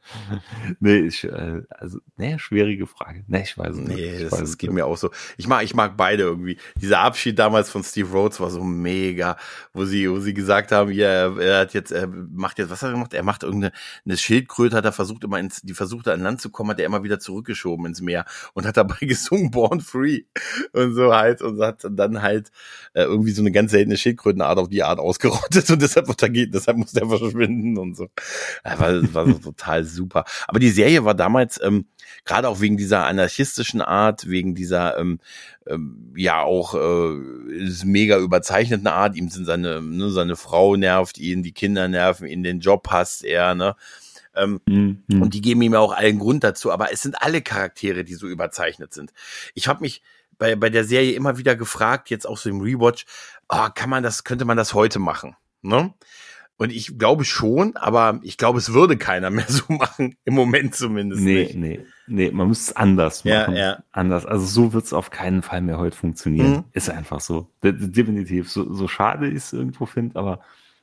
[0.81, 3.25] nee, ich, äh, also, nee, schwierige Frage.
[3.27, 4.13] Nee, ich weiß es nee, nicht.
[4.13, 5.11] Nee, das, das geht mir auch so.
[5.37, 6.59] Ich mag, ich mag beide irgendwie.
[6.77, 9.37] Dieser Abschied damals von Steve Rhodes war so mega,
[9.73, 12.91] wo sie, wo sie gesagt haben, ja, er hat jetzt, er macht jetzt, was hat
[12.91, 13.15] er gemacht?
[13.15, 13.73] Er macht irgendeine
[14.05, 16.87] eine Schildkröte, hat er versucht immer ins, die versuchte an Land zu kommen, hat er
[16.87, 18.25] immer wieder zurückgeschoben ins Meer
[18.55, 20.23] und hat dabei gesungen Born Free
[20.73, 22.51] und so halt und hat dann halt
[22.95, 26.93] äh, irgendwie so eine ganz seltene Schildkrötenart auf die Art ausgerottet und deshalb, deshalb muss
[26.93, 28.09] der verschwinden und so.
[28.65, 30.25] Das war, war so total super.
[30.49, 31.87] Aber die Serie war damals, ähm,
[32.25, 35.19] gerade auch wegen dieser anarchistischen Art, wegen dieser ähm,
[35.67, 41.43] ähm, ja auch äh, mega überzeichneten Art, ihm sind seine, ne, seine Frau nervt ihn,
[41.43, 43.77] die Kinder nerven ihn, den Job hasst er, ne?
[44.35, 45.03] Ähm, mhm.
[45.09, 48.15] Und die geben ihm ja auch allen Grund dazu, aber es sind alle Charaktere, die
[48.15, 49.13] so überzeichnet sind.
[49.55, 50.03] Ich habe mich
[50.39, 53.05] bei, bei der Serie immer wieder gefragt, jetzt auch so im Rewatch,
[53.49, 55.37] oh, kann man das, könnte man das heute machen?
[55.61, 55.93] Ne?
[56.63, 60.77] Und ich glaube schon, aber ich glaube, es würde keiner mehr so machen, im Moment
[60.77, 61.57] zumindest nee, nicht.
[61.57, 63.57] Nee, nee, man muss es anders machen.
[63.57, 63.83] Ja, ja.
[63.91, 64.25] Anders.
[64.27, 66.53] Also so wird es auf keinen Fall mehr heute funktionieren.
[66.53, 66.65] Mhm.
[66.71, 67.51] Ist einfach so.
[67.65, 68.49] Definitiv.
[68.49, 70.39] So, so schade ich es irgendwo finde, aber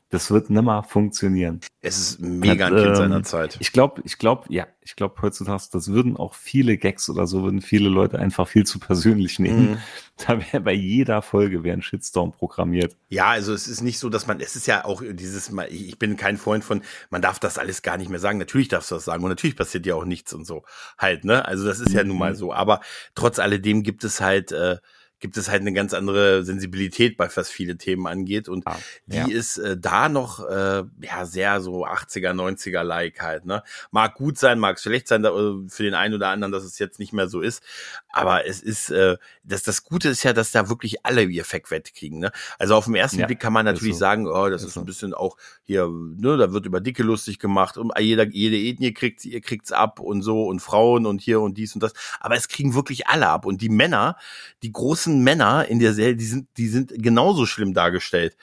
[0.09, 1.61] das wird nimmer funktionieren.
[1.81, 3.57] Es ist mega ein Kind ähm, seiner Zeit.
[3.59, 7.43] Ich glaube, ich glaube, ja, ich glaube heutzutage, das würden auch viele Gags oder so,
[7.43, 9.71] würden viele Leute einfach viel zu persönlich nehmen.
[9.71, 9.77] Mhm.
[10.27, 12.97] Da wäre bei jeder Folge wäre ein Shitstorm programmiert.
[13.07, 16.17] Ja, also es ist nicht so, dass man, es ist ja auch dieses, ich bin
[16.17, 18.37] kein Freund von, man darf das alles gar nicht mehr sagen.
[18.37, 20.65] Natürlich darfst du das sagen und natürlich passiert ja auch nichts und so
[20.97, 21.45] halt, ne?
[21.45, 22.35] Also das ist ja nun mal mhm.
[22.35, 22.51] so.
[22.51, 22.81] Aber
[23.15, 24.79] trotz alledem gibt es halt, äh,
[25.19, 28.49] gibt es halt eine ganz andere Sensibilität bei was viele Themen angeht.
[28.49, 29.27] Und ah, die ja.
[29.27, 33.63] ist äh, da noch äh, ja sehr so 80er 90er like halt ne?
[33.91, 36.79] Mag gut sein mag schlecht sein da, äh, für den einen oder anderen dass es
[36.79, 37.63] jetzt nicht mehr so ist.
[38.11, 41.93] Aber es ist äh, das das Gute ist ja dass da wirklich alle ihr Feckwett
[41.93, 42.31] kriegen ne?
[42.57, 43.99] Also auf den ersten ja, Blick kann man natürlich so.
[43.99, 47.39] sagen oh das ist, ist ein bisschen auch hier ne da wird über dicke lustig
[47.39, 51.41] gemacht und jeder jede Ethnie kriegt ihr kriegt's ab und so und Frauen und hier
[51.41, 51.93] und dies und das.
[52.19, 53.45] Aber es kriegen wirklich alle ab.
[53.45, 54.17] Und die Männer
[54.63, 58.37] die großen Männer in der Serie die sind die sind genauso schlimm dargestellt.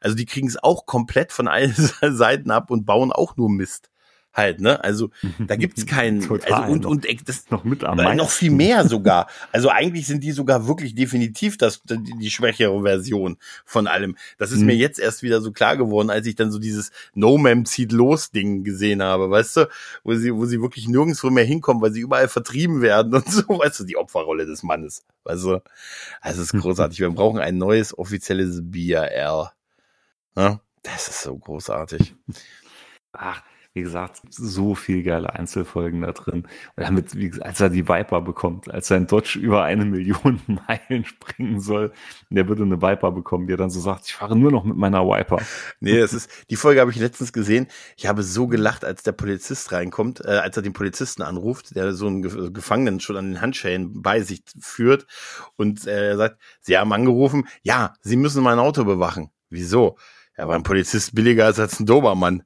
[0.00, 3.91] Also die kriegen es auch komplett von allen Seiten ab und bauen auch nur Mist
[4.32, 4.82] halt, ne?
[4.82, 8.50] Also da gibt's keinen Total, also und noch, und das noch mit am noch viel
[8.50, 9.28] mehr sogar.
[9.52, 14.16] Also eigentlich sind die sogar wirklich definitiv das die, die schwächere Version von allem.
[14.38, 14.66] Das ist mhm.
[14.66, 17.92] mir jetzt erst wieder so klar geworden, als ich dann so dieses No Man zieht
[17.92, 19.68] los Ding gesehen habe, weißt du,
[20.04, 23.42] wo sie wo sie wirklich nirgendwo mehr hinkommen, weil sie überall vertrieben werden und so,
[23.48, 25.04] weißt du, die Opferrolle des Mannes.
[25.24, 25.60] Also,
[26.20, 27.00] also es ist großartig.
[27.00, 29.50] Wir brauchen ein neues offizielles BRL.
[30.36, 32.14] Ja, das ist so großartig.
[33.12, 33.42] Ach,
[33.74, 36.46] wie gesagt, so viel geile Einzelfolgen da drin.
[36.76, 40.40] Und damit, wie gesagt, als er die Viper bekommt, als sein Dodge über eine Million
[40.68, 41.92] Meilen springen soll,
[42.28, 44.76] der würde eine Viper bekommen, die er dann so sagt, ich fahre nur noch mit
[44.76, 45.40] meiner Viper.
[45.80, 47.66] Nee, das ist, die Folge habe ich letztens gesehen.
[47.96, 51.94] Ich habe so gelacht, als der Polizist reinkommt, äh, als er den Polizisten anruft, der
[51.94, 55.06] so einen Gefangenen schon an den Handschellen bei sich führt
[55.56, 59.30] und äh, sagt, Sie haben angerufen, ja, Sie müssen mein Auto bewachen.
[59.48, 59.96] Wieso?
[60.34, 62.42] Er war ein Polizist billiger als ein Dobermann.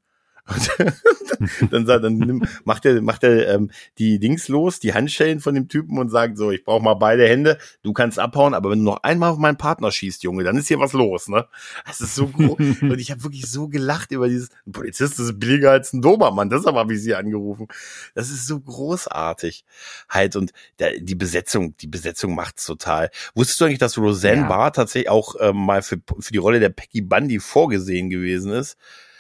[1.71, 5.55] dann, sagt, dann nimm, macht er, macht er ähm, die Dings los, die Handschellen von
[5.55, 8.79] dem Typen und sagt so, ich brauche mal beide Hände, du kannst abhauen, aber wenn
[8.79, 11.47] du noch einmal auf meinen Partner schießt, Junge, dann ist hier was los, ne?
[11.87, 12.59] Das ist so groß.
[12.83, 16.49] und ich habe wirklich so gelacht über dieses, ein Polizist ist billiger als ein Dobermann,
[16.49, 17.67] deshalb habe ich sie angerufen.
[18.15, 19.65] Das ist so großartig.
[20.09, 23.11] Halt, und der, die Besetzung, die Besetzung macht's total.
[23.35, 24.49] Wusstest du eigentlich, dass Roseanne ja.
[24.49, 28.77] Barr tatsächlich auch ähm, mal für, für die Rolle der Peggy Bundy vorgesehen gewesen ist?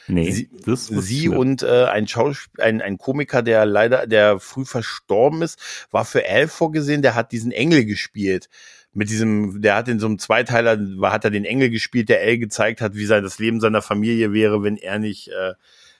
[0.08, 5.42] Nee, sie, sie und äh, ein Schauspiel, ein, ein Komiker, der leider, der früh verstorben
[5.42, 5.58] ist,
[5.90, 8.48] war für Al vorgesehen, der hat diesen Engel gespielt.
[8.92, 12.20] Mit diesem, der hat in so einem Zweiteiler, war, hat er den Engel gespielt, der
[12.20, 15.52] Al gezeigt hat, wie sein das Leben seiner Familie wäre, wenn er nicht äh,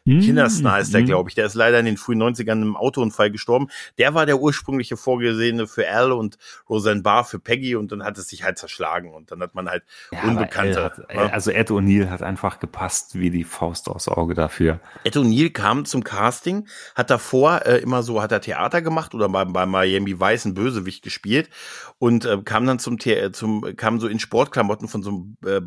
[0.07, 1.07] Mm, Kinderstar ist der, mm.
[1.07, 1.35] glaube ich.
[1.35, 3.69] Der ist leider in den frühen 90ern im Autounfall gestorben.
[3.99, 6.39] Der war der ursprüngliche Vorgesehene für Al und
[6.69, 9.69] Roseanne Barr für Peggy und dann hat es sich halt zerschlagen und dann hat man
[9.69, 10.85] halt ja, Unbekannte.
[10.85, 11.33] Hat, ne?
[11.33, 14.81] Also Ed O'Neill hat einfach gepasst wie die Faust aufs Auge dafür.
[15.05, 19.29] Ed O'Neill kam zum Casting, hat davor äh, immer so, hat er Theater gemacht oder
[19.29, 21.51] bei, bei Miami Weißen Bösewicht gespielt
[21.99, 25.61] und äh, kam dann zum, The zum kam so in Sportklamotten von so einem äh,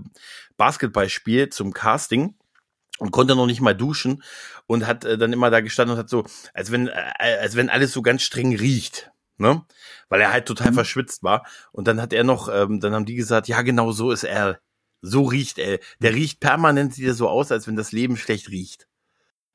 [0.57, 2.35] Basketballspiel zum Casting
[2.99, 4.23] und konnte noch nicht mal duschen
[4.67, 7.69] und hat äh, dann immer da gestanden und hat so, als wenn, äh, als wenn
[7.69, 9.65] alles so ganz streng riecht, ne?
[10.09, 10.75] Weil er halt total mhm.
[10.75, 11.45] verschwitzt war.
[11.71, 14.59] Und dann hat er noch, ähm, dann haben die gesagt, ja, genau so ist er.
[15.01, 15.79] So riecht er.
[15.99, 18.87] Der riecht permanent, sieht er so aus, als wenn das Leben schlecht riecht.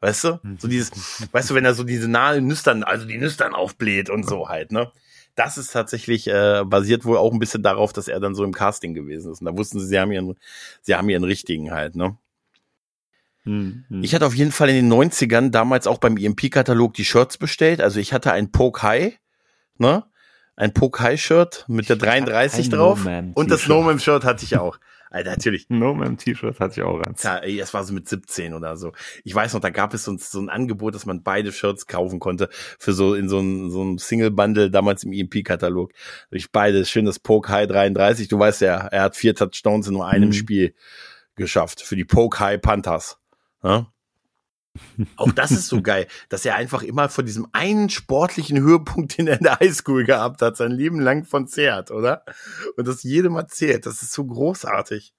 [0.01, 0.41] Weißt du?
[0.59, 0.91] So dieses,
[1.33, 4.73] weißt du, wenn er so diese nahen Nüstern, also die Nüstern aufbläht und so halt,
[4.73, 4.93] ne?
[5.35, 8.53] Das ist tatsächlich äh, basiert wohl auch ein bisschen darauf, dass er dann so im
[8.53, 9.41] Casting gewesen ist.
[9.41, 10.35] Und da wussten sie, sie haben ihren,
[10.83, 12.17] sie haben ihren richtigen halt, ne?
[13.45, 14.03] Hm, hm.
[14.03, 17.81] Ich hatte auf jeden Fall in den 90ern damals auch beim EMP-Katalog die Shirts bestellt.
[17.81, 19.19] Also ich hatte ein Poke High,
[19.79, 20.05] ne?
[20.57, 23.05] Ein Poke High Shirt mit der 33 drauf.
[23.05, 24.79] No und das No Man Shirt hatte ich auch.
[25.15, 25.67] Alter, natürlich.
[25.69, 27.23] No Man T-Shirt hatte ich auch eins.
[27.23, 28.91] Ja, es war so mit 17 oder so.
[29.23, 31.87] Ich weiß noch, da gab es so ein, so ein Angebot, dass man beide Shirts
[31.87, 32.49] kaufen konnte
[32.81, 35.93] für so in so ein, so ein Single Bundle damals im EMP-Katalog.
[36.33, 38.27] Ich beide, schönes Poke High 33.
[38.27, 40.33] Du weißt ja, er hat vier Touchdowns in nur einem mhm.
[40.33, 40.75] Spiel
[41.37, 43.19] geschafft für die Poke High Panthers.
[43.65, 43.91] Ja?
[45.17, 49.29] Auch das ist so geil, dass er einfach immer von diesem einen sportlichen Höhepunkt, den
[49.29, 52.25] er in der Highschool gehabt hat, sein Leben lang von zehrt, oder?
[52.77, 53.87] Und das jedem erzählt.
[53.87, 55.15] Das ist so großartig.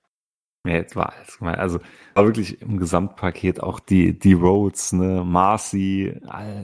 [0.65, 1.55] Ja, jetzt war alles gemein.
[1.55, 1.79] Also
[2.15, 6.15] war wirklich im Gesamtpaket auch die, die Roads, ne, Marcy,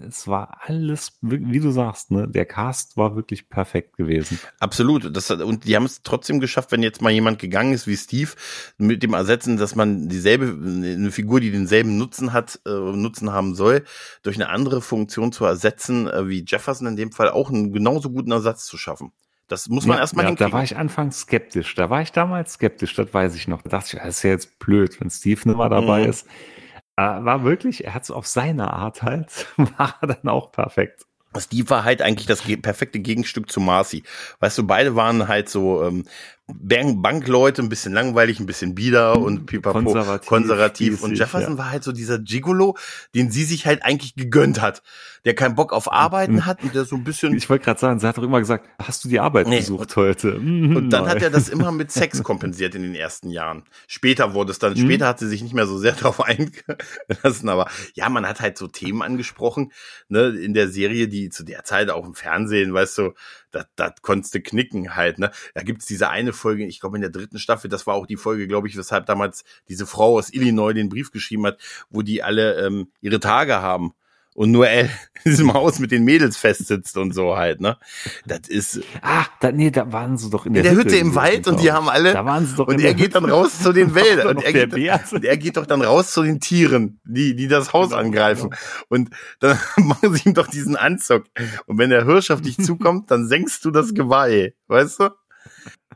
[0.08, 4.40] es war alles, wie du sagst, ne, der Cast war wirklich perfekt gewesen.
[4.60, 5.16] Absolut.
[5.16, 8.32] Das, und die haben es trotzdem geschafft, wenn jetzt mal jemand gegangen ist wie Steve,
[8.78, 13.54] mit dem Ersetzen, dass man dieselbe, eine Figur, die denselben Nutzen hat, äh, Nutzen haben
[13.54, 13.84] soll,
[14.24, 18.10] durch eine andere Funktion zu ersetzen, äh, wie Jefferson in dem Fall auch einen genauso
[18.10, 19.12] guten Ersatz zu schaffen.
[19.52, 20.52] Das muss man ja, erstmal ja, hinkriegen.
[20.52, 21.76] Da war ich anfangs skeptisch.
[21.76, 23.62] Da war ich damals skeptisch, das weiß ich noch.
[23.62, 26.10] Da dachte ich, das ist ja jetzt blöd, wenn Steve nicht mal dabei mhm.
[26.10, 26.26] ist.
[26.96, 31.06] Äh, war wirklich, er hat es auf seine Art halt, war dann auch perfekt.
[31.38, 34.04] Steve war halt eigentlich das perfekte Gegenstück zu Marcy.
[34.40, 36.06] Weißt du, beide waren halt so, ähm,
[36.60, 40.28] Bankleute, ein bisschen langweilig, ein bisschen bieder und pipapo, konservativ.
[40.28, 41.04] konservativ.
[41.04, 41.58] Und Jefferson ja.
[41.58, 42.78] war halt so dieser Gigolo,
[43.16, 44.84] den sie sich halt eigentlich gegönnt hat.
[45.24, 47.36] Der keinen Bock auf Arbeiten hat und der so ein bisschen.
[47.36, 49.58] Ich wollte gerade sagen, sie hat doch immer gesagt, hast du die Arbeit nee.
[49.58, 50.40] besucht heute?
[50.40, 53.64] Mhm, und dann hat er das immer mit Sex kompensiert in den ersten Jahren.
[53.86, 54.78] Später wurde es dann, mhm.
[54.78, 58.58] später hat sie sich nicht mehr so sehr darauf eingelassen, aber ja, man hat halt
[58.58, 59.72] so Themen angesprochen,
[60.10, 63.14] ne, in der Serie, die zu der Zeit auch im Fernsehen, weißt du,
[63.52, 65.32] das, das konntest du knicken halt, ne?
[65.54, 68.18] Da gibt's diese eine Folge, ich glaube in der dritten Staffel, das war auch die
[68.18, 71.60] Folge, glaube ich, weshalb damals diese Frau aus Illinois den Brief geschrieben hat,
[71.90, 73.94] wo die alle ähm, ihre Tage haben
[74.34, 74.86] und nur er
[75.24, 77.78] in diesem Haus mit den Mädels festsitzt und so halt, ne?
[78.26, 78.82] Das ist.
[79.02, 81.48] Ah, da, nee, da waren sie doch in der, in der Hütte, Hütte im Wald
[81.48, 82.14] und die haben alle.
[82.14, 84.38] Da waren sie doch Und er geht dann raus zu den Wäldern.
[84.38, 84.74] und, er geht,
[85.12, 88.50] und er geht doch dann raus zu den Tieren, die, die das Haus genau, angreifen.
[88.50, 88.86] Genau.
[88.90, 91.26] Und dann machen sie ihm doch diesen Anzug.
[91.66, 95.10] Und wenn der Hirsch auf dich zukommt, dann senkst du das Geweih, weißt du?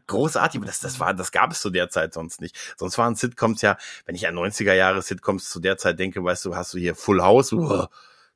[0.08, 0.62] großartig.
[0.66, 2.56] Das, das war, das gab es zu der Zeit sonst nicht.
[2.78, 6.46] Sonst waren Sitcoms ja, wenn ich an 90er Jahre Sitcoms zu der Zeit denke, weißt
[6.46, 7.86] du, hast du hier Full House, uh,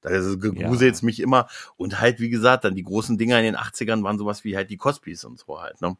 [0.01, 1.05] da gegruselt's ja.
[1.05, 1.47] mich immer.
[1.77, 4.69] Und halt, wie gesagt, dann die großen Dinger in den 80ern waren sowas wie halt
[4.69, 5.97] die Cosbys und so halt, ne?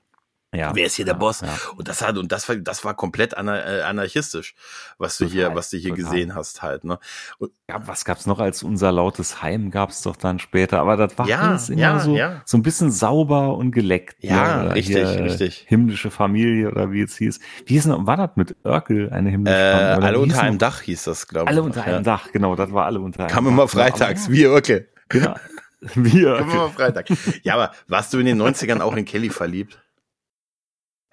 [0.52, 1.42] Ja, Wer ist hier ja, der Boss?
[1.42, 1.50] Ja.
[1.78, 4.56] Und das hat und das war das war komplett äh, anarchistisch,
[4.98, 6.06] was du hier was du hier total.
[6.06, 6.98] gesehen hast halt, ne?
[7.38, 11.16] Und, ja, was gab's noch als unser lautes Heim gab's doch dann später, aber das
[11.20, 12.42] war ja, alles immer ja, so ja.
[12.46, 14.24] so ein bisschen sauber und geleckt.
[14.24, 14.76] Ja, ne?
[14.76, 15.66] richtig, hier, richtig.
[15.68, 17.40] Himmlische Familie oder wie es hieß.
[17.68, 20.08] Wie hieß denn, war das mit Örkel eine himmlische äh, Familie?
[20.08, 21.50] alle unter einem Dach hieß das, glaube ich.
[21.50, 23.30] Alle unter einem Dach, genau, das war alle unter einem.
[23.30, 24.90] Kam immer freitags, wie Örkel.
[25.10, 25.36] Genau.
[25.96, 26.46] Wie Örkel.
[26.46, 27.08] Kam immer Freitag.
[27.44, 29.80] Ja, aber warst du in den 90ern auch in Kelly verliebt?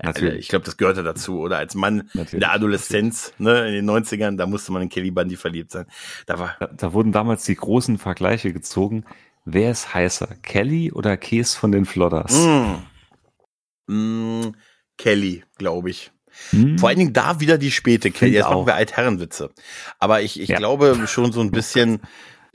[0.03, 0.41] Natürlich.
[0.41, 1.41] Ich glaube, das gehörte dazu.
[1.41, 2.35] Oder als Mann Natürlich.
[2.35, 5.87] in der Adoleszenz, ne, in den 90ern, da musste man in Kelly Bundy verliebt sein.
[6.27, 9.05] Da, war da, da wurden damals die großen Vergleiche gezogen.
[9.45, 10.29] Wer ist heißer?
[10.43, 12.35] Kelly oder Käse von den Flodders?
[12.35, 13.93] Mm.
[13.93, 14.53] Mm,
[14.99, 16.13] Kelly, glaube ich.
[16.53, 16.77] Mm.
[16.77, 18.35] Vor allen Dingen da wieder die späte Kelly.
[18.35, 19.51] Jetzt machen wir Altherrenwitze.
[19.99, 20.59] Aber ich, ich ja.
[20.59, 22.01] glaube schon so ein bisschen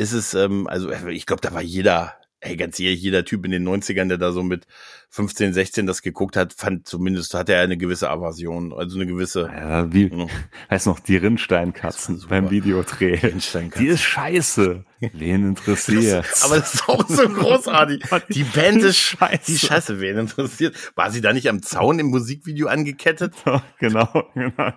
[0.01, 3.51] ist es, ähm, also ich glaube, da war jeder, ey, ganz ehrlich, jeder Typ in
[3.51, 4.65] den 90ern, der da so mit
[5.10, 9.49] 15, 16 das geguckt hat, fand zumindest, hatte er eine gewisse Aversion, also eine gewisse.
[9.54, 10.27] Ja, wie, ja.
[10.69, 13.15] heißt noch, die Rindsteinkatzen beim Videodreh.
[13.15, 13.86] Rindsteinkatzen.
[13.86, 14.86] Die ist scheiße.
[15.13, 16.27] Wen interessiert?
[16.43, 18.04] aber das ist auch so großartig.
[18.30, 19.51] Die Band ist scheiße.
[19.51, 20.75] Die Scheiße, wen interessiert?
[20.95, 23.34] War sie da nicht am Zaun im Musikvideo angekettet?
[23.80, 24.73] genau, genau.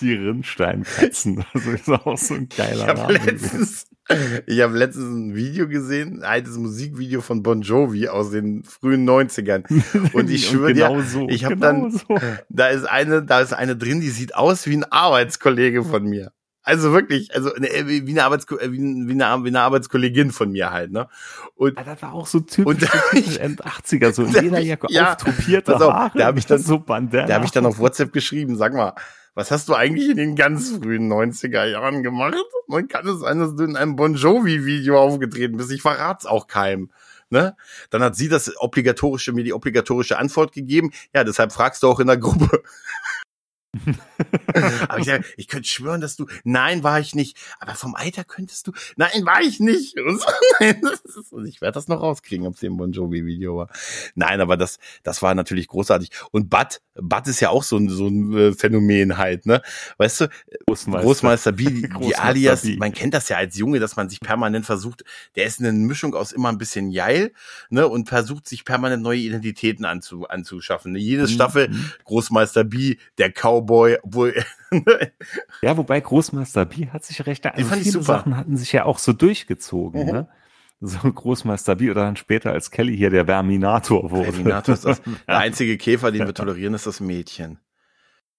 [0.00, 1.44] Die Rindsteinkatzen.
[1.54, 3.12] Das ist auch so ein geiler ich Name.
[3.14, 3.86] Letztens,
[4.46, 9.08] ich habe letztens ein Video gesehen, ein altes Musikvideo von Bon Jovi aus den frühen
[9.08, 9.64] 90ern.
[10.12, 12.18] Und ich schwöre genau dir, so, ich habe genau dann, so.
[12.48, 16.32] da ist eine, da ist eine drin, die sieht aus wie ein Arbeitskollege von mir.
[16.64, 20.92] Also wirklich, also eine, wie, eine Arbeits wie, eine, wie eine Arbeitskollegin von mir halt,
[20.92, 21.08] ne?
[21.56, 22.86] Und ja, das war auch so typisch
[23.40, 26.16] End 80er, so in jeder Jacke ja, auftruppierte Haare.
[26.16, 27.26] Da habe ich dann so Bandana.
[27.26, 28.94] Da habe ich dann auf WhatsApp geschrieben, sag mal,
[29.34, 32.36] was hast du eigentlich in den ganz frühen 90er Jahren gemacht?
[32.66, 35.72] Man kann es sein, dass du in einem Bon Jovi Video aufgetreten bist.
[35.72, 36.90] Ich verrat's auch keinem.
[37.30, 37.56] Ne?
[37.88, 40.92] Dann hat sie das obligatorische, mir die obligatorische Antwort gegeben.
[41.14, 42.62] Ja, deshalb fragst du auch in der Gruppe.
[44.88, 47.38] aber ich sage, ich könnte schwören, dass du, nein, war ich nicht.
[47.60, 49.96] Aber vom Alter könntest du, nein, war ich nicht.
[51.30, 53.68] Und ich werde das noch rauskriegen, ob es im Bon Jovi Video war.
[54.14, 56.10] Nein, aber das, das war natürlich großartig.
[56.30, 59.62] Und Bud, Bud ist ja auch so ein, so ein äh, Phänomen halt, ne?
[59.98, 60.28] Weißt du,
[60.66, 62.76] Großmeister, Großmeister B, die, die Alias, B.
[62.76, 65.04] man kennt das ja als Junge, dass man sich permanent versucht,
[65.36, 67.32] der ist eine Mischung aus immer ein bisschen geil,
[67.70, 67.88] ne?
[67.88, 70.92] Und versucht sich permanent neue Identitäten anzu, anzuschaffen.
[70.92, 70.98] Ne?
[70.98, 71.28] Jede mhm.
[71.28, 71.70] Staffel
[72.04, 74.34] Großmeister B, der Cowboy, obwohl
[75.62, 78.04] ja, wobei Großmeister B hat sich recht, also viele super.
[78.04, 80.12] Sachen hatten sich ja auch so durchgezogen, mhm.
[80.12, 80.28] ne?
[80.84, 84.32] So Großmeister B oder dann später als Kelly hier der Verminator wurde.
[84.32, 87.60] Verminator ist das, der einzige Käfer, den wir tolerieren, ist das Mädchen.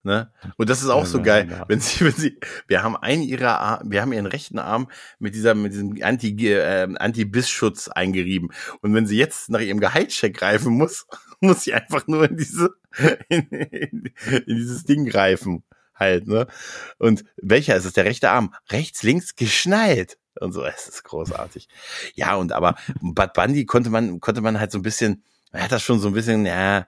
[0.05, 0.29] Ne?
[0.57, 3.89] Und das ist auch so geil, wenn sie, wenn sie, wir haben einen ihrer, Arm,
[3.89, 8.49] wir haben ihren rechten Arm mit dieser, mit diesem Anti, äh, Anti-Biss-Schutz eingerieben.
[8.81, 11.07] Und wenn sie jetzt nach ihrem Gehaltscheck greifen muss,
[11.47, 12.73] muss sie einfach nur in diese,
[13.29, 14.13] in, in,
[14.45, 15.63] in dieses Ding greifen
[15.95, 16.47] halt, ne?
[16.97, 17.93] Und welcher ist es?
[17.93, 18.53] Der rechte Arm.
[18.71, 20.17] Rechts, links geschnallt.
[20.39, 21.67] Und so, es ist großartig.
[22.15, 25.71] Ja, und aber Bad Bundy konnte man, konnte man halt so ein bisschen, er hat
[25.71, 26.87] das schon so ein bisschen, ja,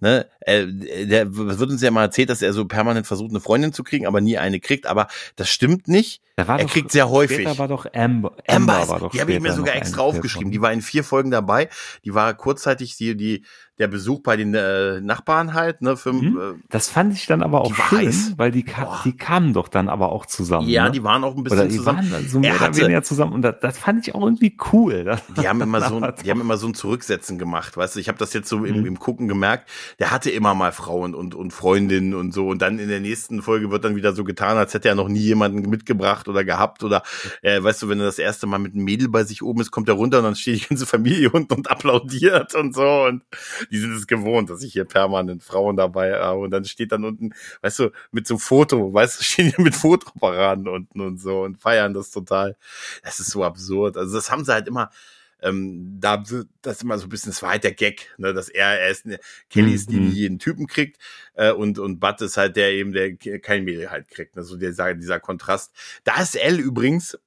[0.00, 0.66] ne, äh,
[1.06, 4.06] der wird uns ja mal erzählt, dass er so permanent versucht, eine Freundin zu kriegen,
[4.06, 6.20] aber nie eine kriegt, aber das stimmt nicht.
[6.34, 7.46] er doch, kriegt sehr häufig.
[7.58, 8.36] war doch Amber.
[8.48, 10.50] Amber, Amber war doch die habe ich mir sogar extra aufgeschrieben.
[10.50, 11.68] Die war in vier Folgen dabei.
[12.04, 13.44] Die war kurzzeitig die, die
[13.78, 15.96] der Besuch bei den äh, Nachbarn halt, ne?
[15.96, 16.38] Für, mhm.
[16.38, 18.34] äh, das fand ich dann aber auch schön, weiß.
[18.36, 20.68] weil die, ka die kamen doch dann aber auch zusammen.
[20.68, 20.90] Ja, ne?
[20.92, 22.12] die waren auch ein bisschen oder die zusammen.
[22.12, 25.16] Waren so mehr oder weniger zusammen und das, das fand ich auch irgendwie cool.
[25.40, 28.00] Die haben immer so, die haben immer so ein Zurücksetzen gemacht, weißt du.
[28.00, 28.64] Ich habe das jetzt so mhm.
[28.66, 29.70] im, im Gucken gemerkt.
[29.98, 33.40] Der hatte immer mal Frauen und und Freundinnen und so und dann in der nächsten
[33.40, 36.84] Folge wird dann wieder so getan, als hätte er noch nie jemanden mitgebracht oder gehabt
[36.84, 37.02] oder
[37.40, 39.70] äh, weißt du, wenn er das erste Mal mit einem Mädel bei sich oben ist,
[39.70, 43.22] kommt er runter und dann steht die ganze Familie unten und applaudiert und so und
[43.70, 47.04] die sind es gewohnt, dass ich hier permanent Frauen dabei habe und dann steht dann
[47.04, 51.20] unten, weißt du, mit so einem Foto, weißt du, stehen hier mit Fotoparaden unten und
[51.20, 52.56] so und feiern das total.
[53.02, 53.96] Das ist so absurd.
[53.96, 54.90] Also das haben sie halt immer,
[55.42, 58.48] ähm, da das ist immer so ein bisschen, das war halt der Gag, ne, dass
[58.48, 59.06] er, er ist,
[59.50, 60.12] Kelly ist die, die mhm.
[60.12, 60.98] jeden Typen kriegt
[61.34, 64.56] äh, und und Bud ist halt der eben, der kein Mädel halt kriegt, ne, so
[64.56, 65.72] dieser, dieser Kontrast.
[66.04, 67.18] Da ist Elle übrigens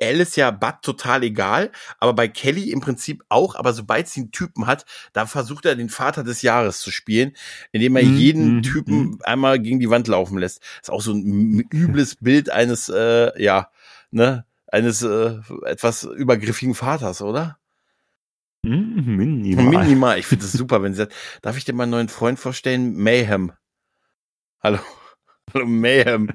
[0.00, 4.20] Elle ist ja Bud total egal, aber bei Kelly im Prinzip auch, aber sobald sie
[4.20, 7.36] einen Typen hat, da versucht er den Vater des Jahres zu spielen,
[7.72, 9.18] indem er mm, jeden mm, Typen mm.
[9.24, 10.62] einmal gegen die Wand laufen lässt.
[10.82, 13.70] ist auch so ein übles Bild eines, äh, ja,
[14.10, 17.58] ne, eines äh, etwas übergriffigen Vaters, oder?
[18.62, 19.84] Minimal.
[19.84, 20.18] Minimal.
[20.18, 22.96] Ich finde es super, wenn sie sagt, darf ich dir meinen neuen Freund vorstellen?
[22.96, 23.52] Mayhem.
[24.62, 24.78] Hallo.
[25.54, 26.30] Hallo, Mayhem.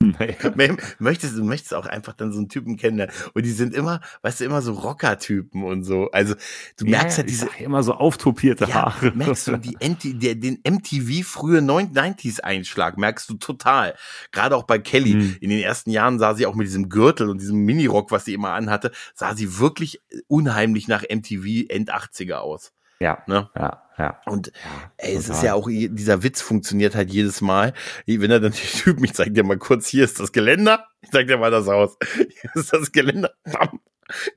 [0.18, 0.76] Naja.
[0.98, 4.40] möchtest du möchtest auch einfach dann so einen Typen kennenlernen und die sind immer, weißt
[4.40, 6.10] du, immer so Rocker-Typen und so.
[6.10, 6.34] Also
[6.76, 9.12] du merkst ja, halt diese immer so auftopierte Haare.
[9.14, 13.94] merkst du die der, den MTV frühe 90s Einschlag merkst du total.
[14.32, 15.36] Gerade auch bei Kelly mhm.
[15.40, 18.34] in den ersten Jahren sah sie auch mit diesem Gürtel und diesem Minirock, was sie
[18.34, 22.72] immer anhatte, sah sie wirklich unheimlich nach MTV End 80er aus.
[22.98, 23.50] Ja, ne?
[23.54, 24.20] ja, ja.
[24.26, 24.52] Und
[24.98, 27.72] ey, es ist ja auch, dieser Witz funktioniert halt jedes Mal.
[28.06, 31.10] Wenn er dann die Typen, ich zeig dir mal kurz, hier ist das Geländer, ich
[31.10, 31.96] zeig dir mal das Haus.
[32.16, 33.80] Hier ist das Geländer, bam.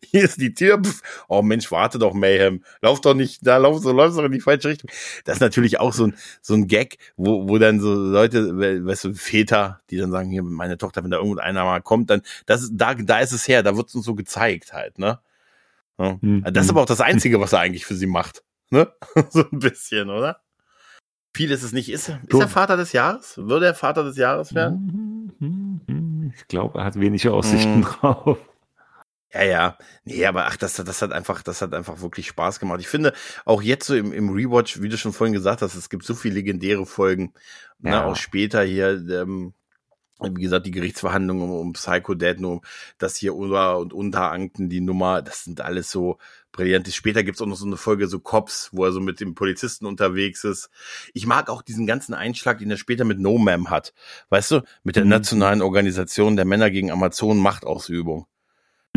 [0.03, 0.81] Hier ist die Tür.
[0.81, 1.01] Pff.
[1.27, 2.63] Oh Mensch, warte doch, Mayhem.
[2.81, 4.89] Lauf doch nicht, da lauf, so läufst doch in die falsche Richtung.
[5.25, 9.05] Das ist natürlich auch so ein, so ein Gag, wo, wo dann so Leute, weißt
[9.05, 12.69] du, Väter, die dann sagen, hier, meine Tochter, wenn da irgendeiner mal kommt, dann, das,
[12.73, 15.19] da, da ist es her, da wird es uns so gezeigt halt, ne?
[15.99, 16.17] Ja.
[16.21, 16.43] Mhm.
[16.51, 18.43] Das ist aber auch das Einzige, was er eigentlich für sie macht.
[18.69, 18.91] Ne?
[19.29, 20.41] so ein bisschen, oder?
[21.35, 21.89] Viel ist es nicht.
[21.89, 23.37] Ist, ist er Vater des Jahres?
[23.37, 26.31] Würde er Vater des Jahres werden?
[26.35, 27.81] Ich glaube, er hat wenig Aussichten hm.
[27.83, 28.37] drauf.
[29.31, 29.77] Ja, ja.
[30.05, 32.79] Nee, aber ach, das, das hat einfach, das hat einfach wirklich Spaß gemacht.
[32.79, 33.13] Ich finde,
[33.45, 36.15] auch jetzt so im, im Rewatch, wie du schon vorhin gesagt hast, es gibt so
[36.15, 37.33] viele legendäre Folgen.
[37.79, 38.01] Ne, ja.
[38.01, 39.53] Ne, auch später hier, ähm,
[40.19, 42.61] wie gesagt, die Gerichtsverhandlungen um, um Psycho Dead, nur
[42.97, 46.17] das hier Unter- und Unterakten, die Nummer, das sind alles so
[46.51, 46.87] brillant.
[46.93, 49.85] Später gibt's auch noch so eine Folge, so Cops, wo er so mit dem Polizisten
[49.85, 50.69] unterwegs ist.
[51.13, 53.93] Ich mag auch diesen ganzen Einschlag, den er später mit No Ma'am hat.
[54.29, 55.11] Weißt du, mit der mhm.
[55.11, 58.27] nationalen Organisation der Männer gegen Amazonen Machtausübung.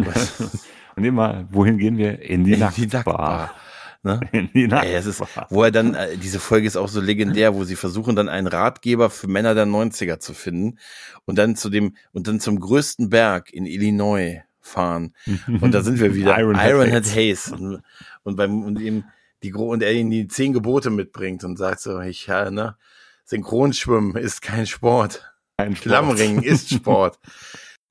[0.97, 2.21] und immer, wohin gehen wir?
[2.23, 3.55] In die, In die Nacktbar.
[4.03, 4.21] Ne?
[4.33, 7.55] In die Ey, es ist, wo er dann, äh, diese Folge ist auch so legendär,
[7.55, 10.79] wo sie versuchen dann einen Ratgeber für Männer der 90er zu finden
[11.25, 15.15] und dann zu dem, und dann zum größten Berg in Illinois fahren.
[15.61, 16.39] Und da sind wir wieder.
[16.39, 17.53] Iron, Iron Head Hayes.
[17.53, 17.83] Und,
[18.23, 19.05] und beim, und ihm
[19.43, 22.77] die, und er ihm die zehn Gebote mitbringt und sagt so, ich, ja, ne,
[23.25, 25.33] Synchronschwimmen ist kein Sport.
[25.57, 25.89] Kein Sport.
[25.89, 27.19] Klammringen ist Sport.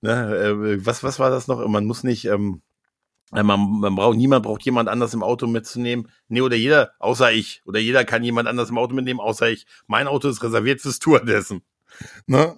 [0.01, 1.65] ne, äh, was, was war das noch?
[1.67, 2.62] Man muss nicht, ähm,
[3.34, 6.07] äh, man, man braucht, niemand braucht jemand anders im Auto mitzunehmen.
[6.27, 7.62] Nee, oder jeder, außer ich.
[7.65, 9.65] Oder jeder kann jemand anders im Auto mitnehmen, außer ich.
[9.88, 11.62] Mein Auto ist reserviert fürs Tourdessen.
[12.25, 12.57] Ne?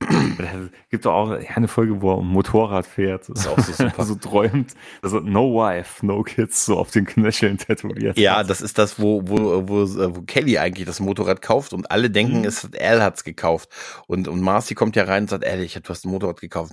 [0.00, 3.28] Es gibt doch auch eine Folge, wo er ein Motorrad fährt.
[3.28, 4.04] Das ist auch so super.
[4.04, 4.74] so träumt.
[5.02, 8.18] Also no wife, no kids, so auf den Knöcheln tätowiert.
[8.18, 12.10] Ja, das ist das, wo, wo, wo, wo Kelly eigentlich das Motorrad kauft und alle
[12.10, 12.44] denken, mhm.
[12.44, 13.70] es Al hat's gekauft.
[14.06, 16.72] Und, und Marcy kommt ja rein und sagt, ehrlich, du hast ein Motorrad gekauft.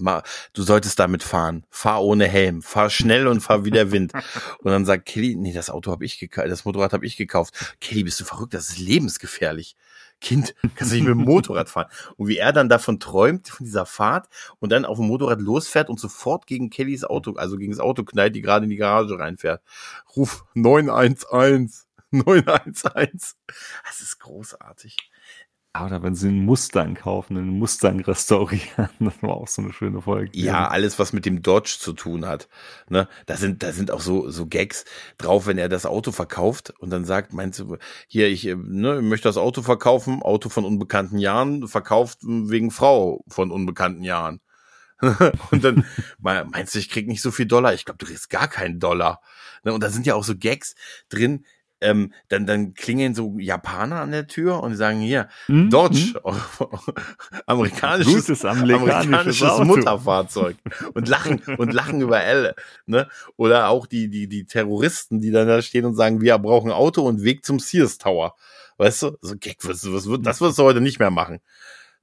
[0.53, 1.63] Du solltest damit fahren.
[1.69, 2.62] Fahr ohne Helm.
[2.62, 4.13] Fahr schnell und fahr wie der Wind.
[4.60, 7.75] und dann sagt Kelly, nee, das Auto habe ich gekauft, das Motorrad habe ich gekauft.
[7.79, 8.53] Kelly, bist du verrückt?
[8.53, 9.75] Das ist lebensgefährlich.
[10.21, 11.89] Kind, kannst du nicht mit dem Motorrad fahren.
[12.15, 14.29] Und wie er dann davon träumt, von dieser Fahrt
[14.60, 18.03] und dann auf dem Motorrad losfährt und sofort gegen Kellys Auto, also gegen das Auto
[18.03, 19.62] knallt, die gerade in die Garage reinfährt.
[20.15, 23.36] Ruf 911, 911.
[23.84, 24.95] Das ist großartig.
[25.73, 30.01] Oder wenn sie einen Mustang kaufen, einen Mustang restaurieren, das war auch so eine schöne
[30.01, 30.38] Folge.
[30.38, 32.49] Ja, alles, was mit dem Dodge zu tun hat.
[32.89, 33.07] Ne?
[33.25, 34.84] Da sind, da sind auch so, so Gags
[35.17, 39.29] drauf, wenn er das Auto verkauft und dann sagt, meinst du, hier, ich ne, möchte
[39.29, 44.41] das Auto verkaufen, Auto von unbekannten Jahren, verkauft wegen Frau von unbekannten Jahren.
[45.51, 45.86] und dann
[46.19, 47.73] meinst du, ich krieg nicht so viel Dollar?
[47.73, 49.21] Ich glaube, du kriegst gar keinen Dollar.
[49.63, 49.73] Ne?
[49.73, 50.75] Und da sind ja auch so Gags
[51.07, 51.45] drin,
[51.82, 55.70] ähm, dann, dann klingeln so Japaner an der Tür und sagen hier, hm?
[55.70, 56.67] Dodge, hm?
[57.46, 60.58] amerikanisches, amerikanisches, amerikanisches Mutterfahrzeug
[60.94, 63.08] und lachen und lachen über Elle, ne?
[63.36, 67.02] Oder auch die, die, die Terroristen, die dann da stehen und sagen, wir brauchen Auto
[67.02, 68.36] und Weg zum Sears Tower.
[68.78, 69.17] Weißt du?
[69.22, 71.39] So, Gag, was, was, das wirst du heute nicht mehr machen.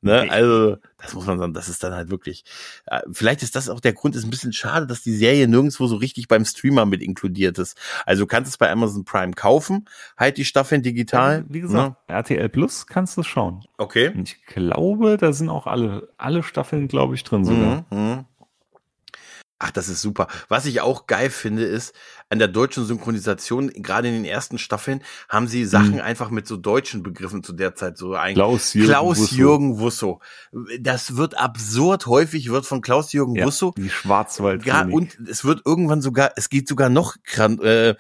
[0.01, 0.31] Ne?
[0.31, 2.45] Also, das muss man sagen, das ist dann halt wirklich.
[2.87, 5.87] Äh, vielleicht ist das auch der Grund, ist ein bisschen schade, dass die Serie nirgendwo
[5.87, 7.77] so richtig beim Streamer mit inkludiert ist.
[8.07, 11.45] Also du kannst es bei Amazon Prime kaufen, halt die Staffeln digital.
[11.49, 12.15] Wie gesagt, ne?
[12.15, 13.65] RTL Plus kannst du schauen.
[13.77, 14.13] Okay.
[14.15, 17.85] Und ich glaube, da sind auch alle, alle Staffeln, glaube ich, drin sogar.
[17.91, 18.25] Mhm, mh.
[19.61, 20.29] Ach, das ist super.
[20.49, 21.93] Was ich auch geil finde, ist,
[22.29, 26.01] an der deutschen Synchronisation, gerade in den ersten Staffeln, haben sie Sachen mhm.
[26.01, 28.35] einfach mit so deutschen Begriffen zu der Zeit so ein.
[28.35, 29.79] Klaus-Jürgen Klaus Wusso.
[29.79, 30.21] Wusso.
[30.79, 33.75] Das wird absurd häufig, wird von Klaus-Jürgen ja, Wusso.
[33.77, 34.65] Die Schwarzwald.
[34.93, 37.95] Und es wird irgendwann sogar, es geht sogar noch äh,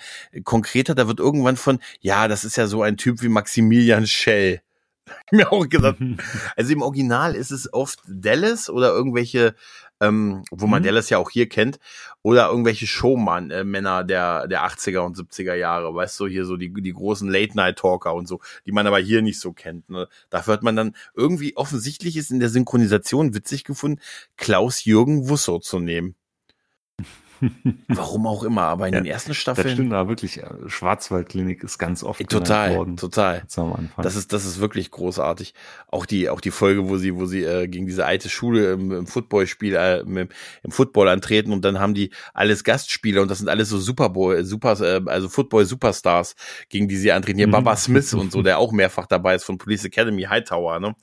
[0.45, 4.63] konkreter, da wird irgendwann von, ja, das ist ja so ein Typ wie Maximilian Schell
[5.33, 5.99] mir auch gesagt.
[6.57, 9.55] Also im Original ist es oft Dallas oder irgendwelche
[10.01, 10.87] ähm, wo man mhm.
[10.87, 11.79] Dallas ja auch hier kennt,
[12.23, 16.73] oder irgendwelche Showman-Männer äh, der, der 80er und 70er Jahre, weißt du, hier so die,
[16.73, 19.89] die großen Late-Night-Talker und so, die man aber hier nicht so kennt.
[19.89, 20.09] Ne?
[20.31, 24.01] Dafür hat man dann irgendwie offensichtlich ist in der Synchronisation witzig gefunden,
[24.37, 26.15] Klaus-Jürgen Wusso zu nehmen.
[27.89, 29.67] Warum auch immer, aber in ja, den ersten Staffeln.
[29.67, 30.43] Das stimmt, da wirklich.
[30.43, 32.97] Äh, Schwarzwaldklinik ist ganz oft total, worden.
[32.97, 33.43] Total,
[34.05, 35.55] Das ist, das ist wirklich großartig.
[35.89, 38.93] Auch die, auch die Folge, wo sie, wo sie äh, gegen diese alte Schule im,
[38.93, 43.39] im Footballspiel, äh, im, im Football antreten und dann haben die alles Gastspieler und das
[43.39, 46.35] sind alles so Superboy, Super, äh, also Football Superstars,
[46.69, 47.39] gegen die sie antreten.
[47.39, 47.53] Hier mhm.
[47.53, 50.95] Baba Smith und so, der auch mehrfach dabei ist von Police Academy Hightower, ne,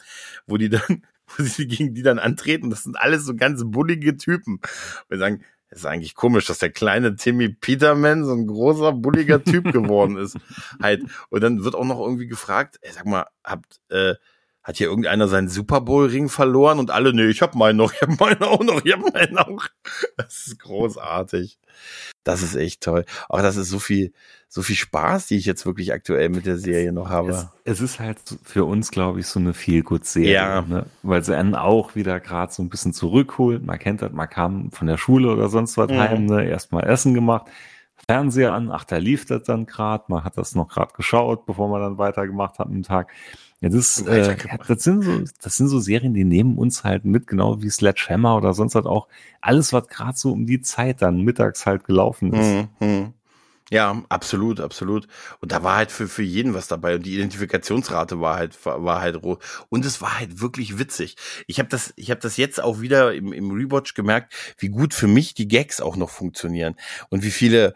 [0.47, 1.03] wo die dann
[1.37, 2.69] wo sie gegen die dann antreten.
[2.69, 4.59] Das sind alles so ganz bullige Typen.
[5.09, 5.43] Wir sagen,
[5.75, 10.37] ist eigentlich komisch, dass der kleine Timmy Peterman so ein großer, bulliger Typ geworden ist.
[10.81, 11.03] halt.
[11.29, 14.15] Und dann wird auch noch irgendwie gefragt, ey, sag mal, habt, äh,
[14.65, 17.93] hat hier irgendeiner seinen Super Bowl Ring verloren und alle, nee, ich hab meinen noch,
[17.93, 19.63] ich hab meinen auch noch, ich hab meinen auch.
[20.17, 21.59] Das ist großartig.
[22.23, 23.05] Das ist echt toll.
[23.29, 24.11] Auch das ist so viel,
[24.47, 27.29] so viel Spaß, die ich jetzt wirklich aktuell mit der Serie noch habe.
[27.29, 30.61] Es, es ist halt für uns, glaube ich, so eine viel gut Serie, ja.
[30.63, 30.87] ne?
[31.03, 33.63] weil sie einen auch wieder gerade so ein bisschen zurückholt.
[33.63, 35.99] Man kennt das, man kam von der Schule oder sonst was mhm.
[35.99, 36.43] heim, ne?
[36.43, 37.51] erstmal Essen gemacht,
[38.07, 41.69] Fernseher an, ach, da lief das dann gerade, man hat das noch gerade geschaut, bevor
[41.69, 43.11] man dann weitergemacht hat am Tag.
[43.61, 44.35] Ja, das, äh,
[44.67, 48.35] das, sind so, das sind so Serien, die nehmen uns halt mit, genau wie Sledgehammer
[48.35, 49.07] oder sonst halt auch
[49.41, 52.67] alles, was gerade so um die Zeit dann mittags halt gelaufen ist.
[52.79, 53.13] Mhm.
[53.71, 55.07] Ja, absolut, absolut.
[55.39, 56.95] Und da war halt für, für jeden was dabei.
[56.95, 59.39] Und die Identifikationsrate war halt, war halt roh.
[59.69, 61.15] Und es war halt wirklich witzig.
[61.47, 64.93] Ich habe das, ich habe das jetzt auch wieder im, im Rewatch gemerkt, wie gut
[64.93, 66.75] für mich die Gags auch noch funktionieren.
[67.09, 67.73] Und wie viele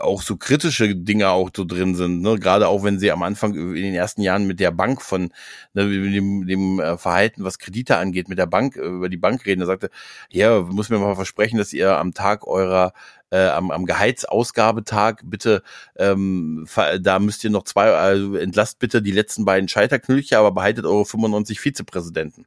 [0.00, 2.20] auch so kritische Dinge auch so drin sind.
[2.20, 2.38] Ne?
[2.38, 5.32] Gerade auch wenn sie am Anfang in den ersten Jahren mit der Bank von
[5.72, 9.46] ne, dem, dem äh, Verhalten, was Kredite angeht, mit der Bank, äh, über die Bank
[9.46, 9.60] reden.
[9.60, 9.88] Da sagte,
[10.28, 12.92] ja, muss mir mal versprechen, dass ihr am Tag eurer
[13.30, 15.62] äh, am, am Gehaltsausgabetag bitte,
[15.96, 16.66] ähm,
[17.00, 21.04] da müsst ihr noch zwei, also entlasst bitte die letzten beiden Scheiterknöllchen, aber behaltet eure
[21.04, 22.46] 95 Vizepräsidenten.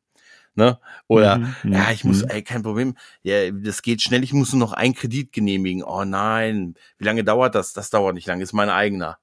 [0.56, 0.80] Ne?
[1.08, 2.30] Oder mhm, ja, ich muss, mhm.
[2.30, 5.84] ey, kein Problem, ja, das geht schnell, ich muss nur noch einen Kredit genehmigen.
[5.84, 7.74] Oh nein, wie lange dauert das?
[7.74, 9.18] Das dauert nicht lange, ist mein eigener.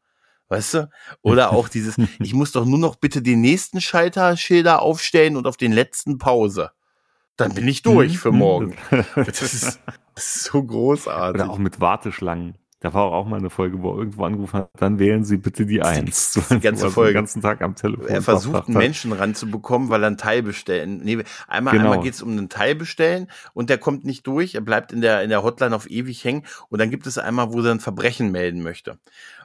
[0.48, 0.90] Weißt du?
[1.22, 5.56] Oder auch dieses, ich muss doch nur noch bitte den nächsten Schalterschilder aufstellen und auf
[5.56, 6.72] den letzten Pause.
[7.36, 8.38] Dann bin ich durch für mhm.
[8.38, 8.76] morgen.
[9.14, 9.78] Das ist,
[10.44, 11.42] so großartig.
[11.42, 12.54] Oder auch mit Warteschlangen.
[12.82, 15.66] Da war auch mal eine Folge, wo er irgendwo angerufen hat, dann wählen Sie bitte
[15.66, 16.32] die Eins.
[16.32, 17.12] Die, die ganze Folge.
[17.12, 18.06] Den ganzen Tag am Telefon.
[18.08, 21.02] Er versucht, einen Menschen ranzubekommen, weil er ein Teil bestellen.
[21.04, 21.90] Nee, einmal, genau.
[21.90, 24.54] einmal geht es um einen Teil bestellen und der kommt nicht durch.
[24.54, 26.46] Er bleibt in der, in der Hotline auf ewig hängen.
[26.70, 28.98] Und dann gibt es einmal, wo er ein Verbrechen melden möchte.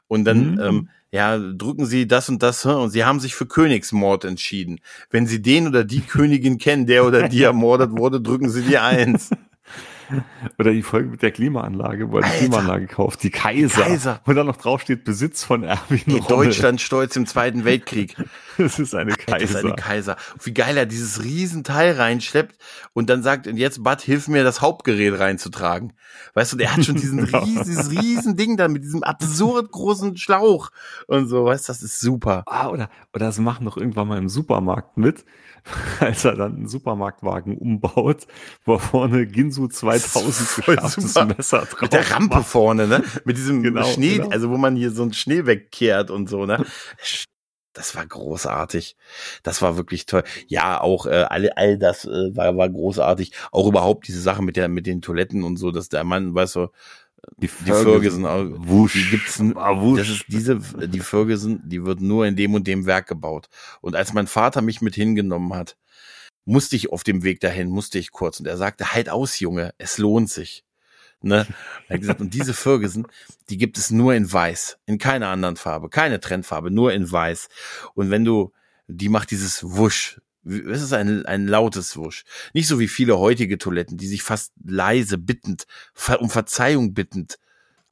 [0.08, 0.62] Und dann, mhm.
[0.62, 4.80] ähm, ja, drücken Sie das und das und Sie haben sich für Königsmord entschieden.
[5.10, 8.78] Wenn Sie den oder die Königin kennen, der oder die ermordet wurde, drücken Sie die
[8.78, 9.30] Eins.
[10.60, 13.84] Oder die Folge mit der Klimaanlage, wo er die Klimaanlage kauft, die Kaiser.
[13.84, 14.22] Die Kaiser.
[14.26, 18.16] Und dann noch draufsteht Besitz von Erwin In Deutschland stolz im Zweiten Weltkrieg.
[18.58, 19.40] das ist eine Kaiser.
[19.40, 20.18] Das ist eine Kaiser.
[20.44, 22.58] Wie geil er dieses Riesenteil reinschleppt
[22.94, 25.94] und dann sagt, und jetzt Bud, hilf mir, das Hauptgerät reinzutragen.
[26.34, 27.44] Weißt du, der hat schon diesen genau.
[27.44, 30.70] riesen, dieses riesen Ding da mit diesem absurd großen Schlauch
[31.08, 32.44] und so, weißt du, das ist super.
[32.48, 35.26] Ah, oder, oder das machen doch irgendwann mal im Supermarkt mit
[36.00, 38.28] als er dann einen Supermarktwagen umbaut,
[38.66, 42.48] wo er vorne Ginsu 2000 geschärftes Messer drauf Mit der Rampe macht.
[42.48, 43.04] vorne, ne?
[43.24, 44.30] Mit diesem genau, Schnee, genau.
[44.30, 46.64] also wo man hier so einen Schnee wegkehrt und so, ne?
[47.74, 48.96] Das war großartig.
[49.44, 50.24] Das war wirklich toll.
[50.48, 53.34] Ja, auch äh, alle, all das äh, war, war großartig.
[53.52, 56.56] Auch überhaupt diese Sache mit der, mit den Toiletten und so, dass der Mann, weißt
[56.56, 56.68] du,
[57.38, 60.00] die Ferguson, die, Ferguson, wusch, die gibt's, ah, wusch.
[60.00, 63.50] das ist diese, die Ferguson, die wird nur in dem und dem Werk gebaut.
[63.82, 65.78] Und als mein Vater mich mit hingenommen hat,
[66.46, 68.40] musste ich auf dem Weg dahin, musste ich kurz.
[68.40, 70.64] Und er sagte, halt aus, Junge, es lohnt sich.
[71.22, 71.48] Ne?
[71.88, 73.08] Er hat gesagt, und diese Ferguson,
[73.50, 77.48] die gibt es nur in weiß, in keiner anderen Farbe, keine Trendfarbe, nur in weiß.
[77.96, 78.52] Und wenn du,
[78.88, 82.24] die macht dieses Wusch, es ist ein, ein lautes Wusch.
[82.54, 85.66] Nicht so wie viele heutige Toiletten, die sich fast leise, bittend,
[86.20, 87.40] um Verzeihung bittend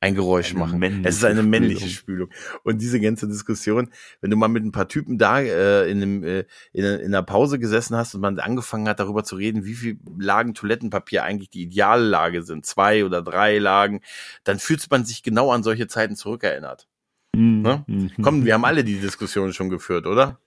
[0.03, 1.05] ein Geräusch eine machen.
[1.05, 2.29] Es ist eine männliche Spülung.
[2.29, 2.59] Spülung.
[2.63, 3.89] Und diese ganze Diskussion,
[4.19, 6.39] wenn du mal mit ein paar Typen da äh, in, einem, äh,
[6.73, 9.97] in, in einer Pause gesessen hast und man angefangen hat, darüber zu reden, wie viel
[10.17, 14.01] Lagen Toilettenpapier eigentlich die ideale Lage sind, zwei oder drei Lagen,
[14.43, 16.89] dann fühlt man sich genau an solche Zeiten zurückerinnert.
[17.33, 17.61] Mhm.
[17.61, 17.85] Ne?
[17.87, 18.11] Mhm.
[18.21, 20.37] Komm, wir haben alle die Diskussion schon geführt, oder?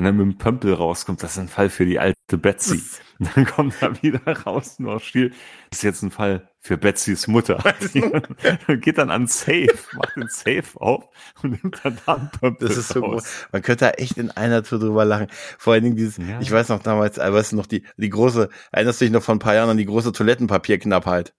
[0.00, 2.80] Wenn er mit dem Pömpel rauskommt, das ist ein Fall für die alte Betsy.
[3.18, 5.34] Und dann kommt er wieder raus, nur aus Stil.
[5.68, 7.62] Das ist jetzt ein Fall für Betsys Mutter.
[8.66, 11.04] und geht dann an Safe, macht den Safe auf
[11.42, 13.24] und nimmt dann da einen Pömpel Das ist so raus.
[13.24, 13.48] groß.
[13.52, 15.26] Man könnte da echt in einer Tour drüber lachen.
[15.58, 16.40] Vor allen Dingen dieses, ja.
[16.40, 19.22] ich weiß noch damals, äh, weißt du noch, die, die große, erinnerst du dich noch
[19.22, 21.34] vor ein paar Jahren an die große Toilettenpapierknappheit?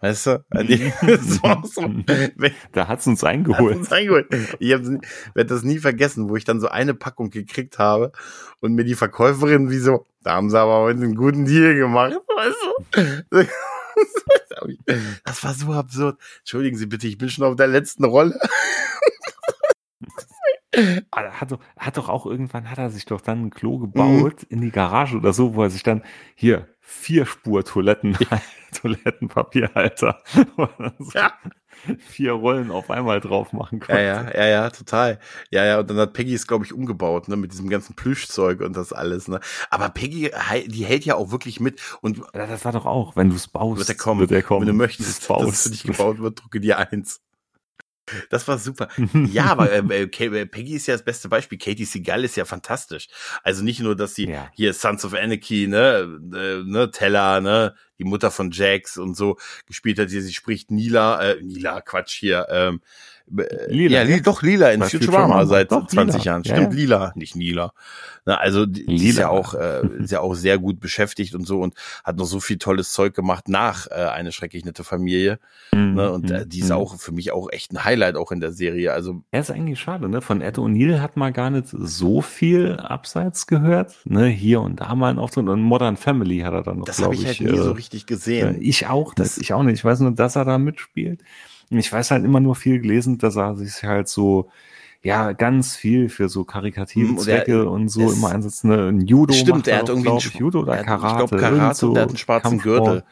[0.00, 0.44] Weißt du?
[0.62, 1.40] Die, so,
[2.72, 3.70] da hat's uns eingeholt.
[3.70, 4.26] Hat's uns eingeholt.
[4.58, 5.00] Ich werde
[5.46, 8.12] das nie vergessen, wo ich dann so eine Packung gekriegt habe
[8.60, 12.14] und mir die Verkäuferin wie so, da haben sie aber heute einen guten Deal gemacht,
[12.36, 12.56] weißt
[13.30, 13.46] du?
[15.24, 16.18] Das war so absurd.
[16.40, 18.38] Entschuldigen Sie bitte, ich bin schon auf der letzten Rolle.
[21.10, 24.42] Ah, hat doch, hat doch auch irgendwann, hat er sich doch dann ein Klo gebaut
[24.42, 24.46] mhm.
[24.48, 26.02] in die Garage oder so, wo er sich dann
[26.34, 28.16] hier vier Spur Toiletten,
[28.72, 30.22] Toilettenpapierhalter.
[31.14, 31.32] ja.
[31.98, 34.00] Vier Rollen auf einmal drauf machen konnte.
[34.00, 35.18] Ja, ja, ja, ja, total.
[35.50, 38.60] Ja, ja, und dann hat Peggy es, glaube ich, umgebaut, ne, mit diesem ganzen Plüschzeug
[38.60, 39.40] und das alles, ne.
[39.68, 40.30] Aber Peggy,
[40.66, 42.18] die hält ja auch wirklich mit und.
[42.34, 43.78] Ja, das war doch auch, wenn du es baust.
[43.78, 44.20] Wird er kommen.
[44.20, 44.62] Wird er kommen.
[44.62, 47.20] Wenn du möchtest, dass es für dich gebaut wird, drücke dir eins.
[48.30, 48.88] Das war super.
[49.32, 51.58] Ja, aber ähm, äh, äh, Peggy ist ja das beste Beispiel.
[51.58, 53.08] Katie Seagal ist ja fantastisch.
[53.42, 54.50] Also nicht nur, dass sie ja.
[54.54, 59.36] hier Sons of Anarchy, ne, äh, ne, Teller, ne, die Mutter von Jax und so
[59.66, 60.10] gespielt hat.
[60.10, 62.80] Sie, sie spricht Nila, äh, Nila, Quatsch hier, ähm,
[63.28, 66.24] Lila, ja, li doch lila in Futurama seit doch, 20 lila.
[66.24, 66.44] Jahren.
[66.44, 66.78] Stimmt, ja.
[66.78, 67.72] lila, nicht Nila.
[68.24, 71.46] Na, also die, die ist ja auch äh, ist ja auch sehr gut beschäftigt und
[71.46, 71.74] so und
[72.04, 75.38] hat noch so viel tolles Zeug gemacht nach äh, eine schrecklich nette Familie.
[75.72, 75.94] Mhm.
[75.94, 76.76] Ne, und äh, die ist mhm.
[76.76, 78.92] auch für mich auch echt ein Highlight auch in der Serie.
[78.92, 80.20] Also er ist eigentlich schade, ne?
[80.20, 84.26] Von Ed O'Neill hat man gar nicht so viel abseits gehört, ne?
[84.26, 86.86] Hier und da mal ein Auftritt und Modern Family hat er dann noch.
[86.86, 88.58] Das habe ich halt nie äh, so richtig gesehen.
[88.60, 89.78] Ich auch, das, ich auch nicht.
[89.78, 91.20] Ich weiß nur, dass er da mitspielt.
[91.70, 94.48] Ich weiß halt immer nur viel gelesen, dass er sich halt so
[95.02, 98.64] ja, ganz viel für so karikative hm, Zwecke und so immer einsetzt.
[98.64, 98.88] Ne?
[98.88, 101.06] Ein Judo Stimmt, er hat irgendwie ich, Judo oder Karate.
[101.06, 102.84] Ich glaube Karate so und der hat einen schwarzen Kampfsport.
[102.84, 103.04] Gürtel.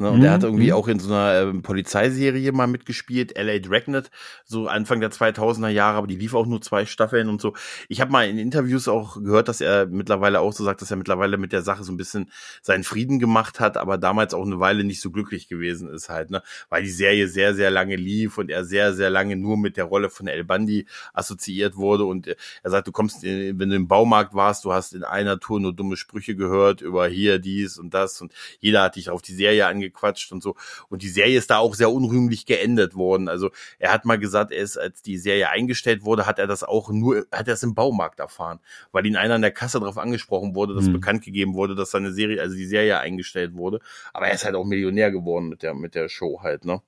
[0.00, 0.10] Ne?
[0.10, 0.24] Und mhm.
[0.24, 0.72] er hat irgendwie mhm.
[0.72, 4.10] auch in so einer äh, Polizeiserie mal mitgespielt, LA Dragnet,
[4.46, 7.52] so Anfang der 2000er Jahre, aber die lief auch nur zwei Staffeln und so.
[7.88, 10.96] Ich habe mal in Interviews auch gehört, dass er mittlerweile auch so sagt, dass er
[10.96, 12.30] mittlerweile mit der Sache so ein bisschen
[12.62, 16.30] seinen Frieden gemacht hat, aber damals auch eine Weile nicht so glücklich gewesen ist halt,
[16.30, 16.42] ne?
[16.70, 19.84] Weil die Serie sehr, sehr lange lief und er sehr, sehr lange nur mit der
[19.84, 23.86] Rolle von El Bandi assoziiert wurde und er sagt, du kommst, in, wenn du im
[23.86, 27.92] Baumarkt warst, du hast in einer Tour nur dumme Sprüche gehört über hier, dies und
[27.92, 30.56] das und jeder hat dich auf die Serie angeguckt gequatscht und so.
[30.88, 33.28] Und die Serie ist da auch sehr unrühmlich geendet worden.
[33.28, 36.64] Also er hat mal gesagt, er ist, als die Serie eingestellt wurde, hat er das
[36.64, 38.60] auch nur, hat er es im Baumarkt erfahren,
[38.92, 40.94] weil ihn einer an der Kasse darauf angesprochen wurde, dass mhm.
[40.94, 43.80] bekannt gegeben wurde, dass seine Serie, also die Serie eingestellt wurde.
[44.12, 46.82] Aber er ist halt auch Millionär geworden mit der, mit der Show halt, ne?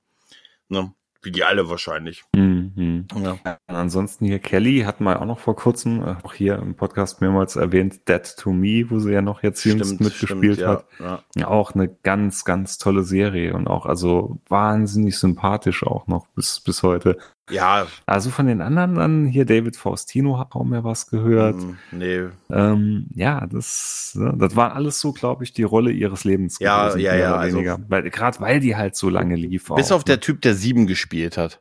[0.69, 0.93] ne?
[1.23, 2.25] Wie die alle wahrscheinlich.
[2.35, 3.07] Mhm.
[3.23, 3.59] Ja.
[3.69, 7.57] Ansonsten hier Kelly hat mal auch noch vor kurzem, äh, auch hier im Podcast mehrmals
[7.57, 10.87] erwähnt, Dead to Me, wo sie ja noch jetzt jüngst mitgespielt stimmt, hat.
[10.99, 11.49] Ja, ja.
[11.49, 16.83] Auch eine ganz, ganz tolle Serie und auch also wahnsinnig sympathisch auch noch bis, bis
[16.83, 17.19] heute.
[17.51, 17.87] Ja.
[18.07, 21.57] Also von den anderen dann hier David Faustino hat kaum mehr was gehört.
[21.57, 22.21] Mm, nee.
[22.51, 26.59] Ähm, ja, das, ne, das war alles so, glaube ich, die Rolle ihres Lebens.
[26.61, 27.37] Ja, gewesen, ja, ja.
[27.37, 29.69] Also, weil, Gerade weil die halt so lange lief.
[29.75, 30.21] Bis auch, auf der ne?
[30.21, 31.61] Typ, der sieben gespielt hat.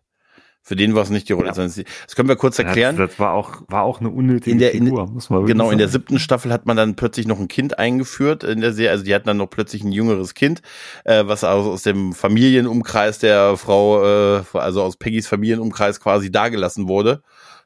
[0.63, 1.47] Für den war es nicht die Rolle.
[1.47, 1.53] Ja.
[1.55, 2.95] Das können wir kurz erklären.
[2.95, 5.65] Das, das, war auch war auch eine unnötige in der, in, Figur, muss man Genau,
[5.65, 5.73] sagen.
[5.73, 8.91] in der siebten Staffel hat man dann plötzlich noch ein Kind eingeführt in der Serie.
[8.91, 10.61] Also die hatten dann noch plötzlich ein jüngeres Kind,
[11.03, 14.03] äh, was aus, aus dem Familienumkreis der Frau,
[14.37, 17.23] äh, also aus Peggys Familienumkreis quasi dagelassen wurde.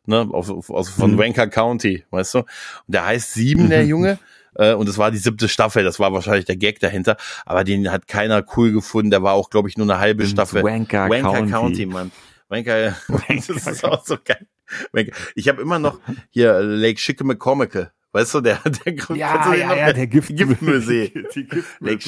[0.08, 1.18] Ne, aus, aus, von mhm.
[1.18, 2.40] Wanker County, weißt du?
[2.40, 2.48] Und
[2.88, 4.20] der heißt Sieben, der Junge.
[4.54, 7.92] Äh, und es war die siebte Staffel, das war wahrscheinlich der Gag dahinter, aber den
[7.92, 10.64] hat keiner cool gefunden, der war auch, glaube ich, nur eine halbe Staffel.
[10.64, 11.52] Wanker, Wanker County.
[11.52, 12.12] County, Mann.
[12.50, 12.96] Wanker,
[13.30, 14.48] das ist auch so geil.
[15.36, 17.92] Ich habe immer noch hier Lake Schickimiccomical.
[18.16, 21.12] Weißt du, der, der, ja, ja, ja, der Gift Giftmüllsee.
[21.36, 22.00] Die Giftmüll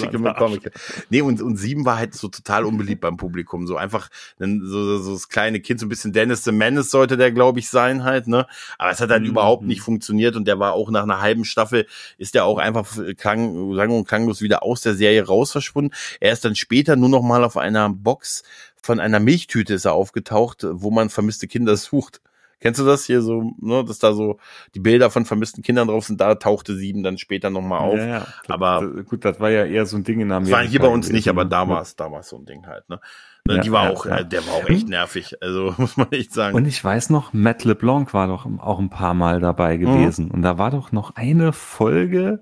[1.09, 3.67] Nee, und, und sieben war halt so total unbeliebt beim Publikum.
[3.67, 4.07] So einfach
[4.39, 7.59] ein, so, so das kleine Kind, so ein bisschen Dennis the Menace sollte der, glaube
[7.59, 8.47] ich, sein halt, ne?
[8.77, 9.31] Aber es hat halt mhm.
[9.31, 11.85] überhaupt nicht funktioniert und der war auch nach einer halben Staffel,
[12.17, 15.93] ist der auch einfach klang, lang und klanglos wieder aus der Serie raus verschwunden.
[16.21, 18.43] Er ist dann später nur noch mal auf einer Box
[18.81, 22.21] von einer Milchtüte ist er aufgetaucht, wo man vermisste Kinder sucht.
[22.59, 24.39] Kennst du das hier so, ne, dass da so
[24.73, 26.19] die Bilder von vermissten Kindern drauf sind?
[26.19, 27.97] Da tauchte sieben dann später nochmal auf.
[27.97, 28.27] Ja, ja.
[28.47, 30.57] Aber das, gut, das war ja eher so ein Ding in Amerika.
[30.57, 32.65] War hier bei uns nicht, aber da war es, da war es so ein Ding
[32.65, 32.89] halt.
[32.89, 32.99] Ne?
[33.47, 34.23] Ja, die war auch, ja.
[34.23, 35.35] der war auch echt nervig.
[35.41, 36.55] Also muss man echt sagen.
[36.55, 40.25] Und ich weiß noch, Matt LeBlanc war doch auch ein paar Mal dabei gewesen.
[40.25, 40.31] Mhm.
[40.31, 42.41] Und da war doch noch eine Folge,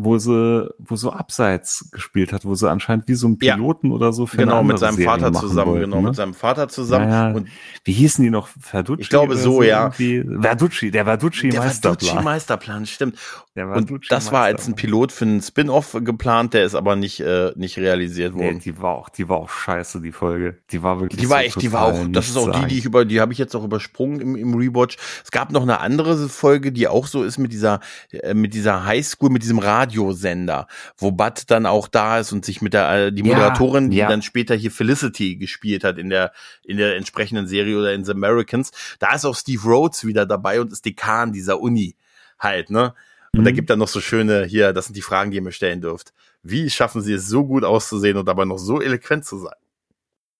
[0.00, 3.94] wo sie, wo so abseits gespielt hat, wo sie anscheinend wie so ein Piloten ja.
[3.94, 6.08] oder so für Genau, mit seinem Serie Vater zusammen, wollten, genau, ne?
[6.08, 7.10] mit seinem Vater zusammen.
[7.10, 7.48] Ja, und
[7.82, 8.48] wie hießen die noch?
[8.60, 9.02] Verducci?
[9.02, 9.90] Ich glaube so, so ja.
[9.90, 11.58] Verducci, der Verducci Meisterplan.
[11.58, 13.18] Der Verducci Meisterplan, stimmt.
[13.58, 17.18] Der und das war als ein Pilot für einen Spin-off geplant, der ist aber nicht,
[17.18, 18.58] äh, nicht realisiert worden.
[18.58, 20.58] Nee, die war auch, die war auch scheiße, die Folge.
[20.70, 22.78] Die war wirklich Die war so echt, die war auch, das ist auch die, die
[22.78, 24.96] ich über, die habe ich jetzt auch übersprungen im, im Rewatch.
[25.24, 27.80] Es gab noch eine andere Folge, die auch so ist mit dieser,
[28.12, 32.62] äh, mit dieser Highschool, mit diesem Radiosender, wo Bud dann auch da ist und sich
[32.62, 34.08] mit der, äh, die Moderatorin, ja, die ja.
[34.08, 36.30] dann später hier Felicity gespielt hat in der,
[36.62, 40.60] in der entsprechenden Serie oder in The Americans, da ist auch Steve Rhodes wieder dabei
[40.60, 41.96] und ist Dekan dieser Uni
[42.38, 42.94] halt, ne?
[43.38, 43.44] Und mhm.
[43.44, 45.80] da gibt er noch so schöne, hier, das sind die Fragen, die ihr mir stellen
[45.80, 46.12] dürft.
[46.42, 49.54] Wie schaffen sie es so gut auszusehen und dabei noch so eloquent zu sein?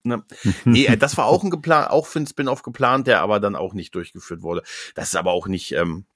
[0.03, 0.24] Ne?
[0.64, 3.55] nee, äh, das war auch ein geplant, auch für ein Spin-off geplant, der aber dann
[3.55, 4.64] auch nicht durchgeführt wurde.
[4.96, 6.07] Das ist aber auch nicht, ähm,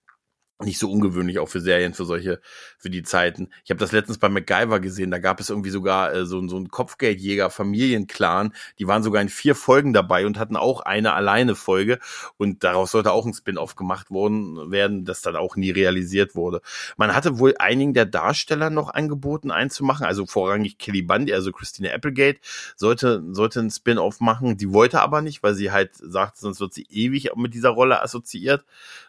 [0.64, 2.40] nicht so ungewöhnlich auch für Serien für solche
[2.78, 3.48] für die Zeiten.
[3.64, 6.57] Ich habe das letztens bei MacGyver gesehen, da gab es irgendwie sogar äh, so, so
[6.57, 11.55] ein Kopfgeldjäger Familienclan, die waren sogar in vier Folgen dabei und hatten auch eine alleine
[11.55, 11.98] Folge
[12.36, 16.61] und daraus sollte auch ein Spin-off gemacht worden werden, das dann auch nie realisiert wurde.
[16.96, 21.90] Man hatte wohl einigen der Darsteller noch angeboten einzumachen, also vorrangig Kelly Bundy, also Christina
[21.90, 22.40] Applegate
[22.76, 26.74] sollte sollte ein Spin-off machen, die wollte aber nicht, weil sie halt sagt, sonst wird
[26.74, 28.64] sie ewig mit dieser Rolle assoziiert,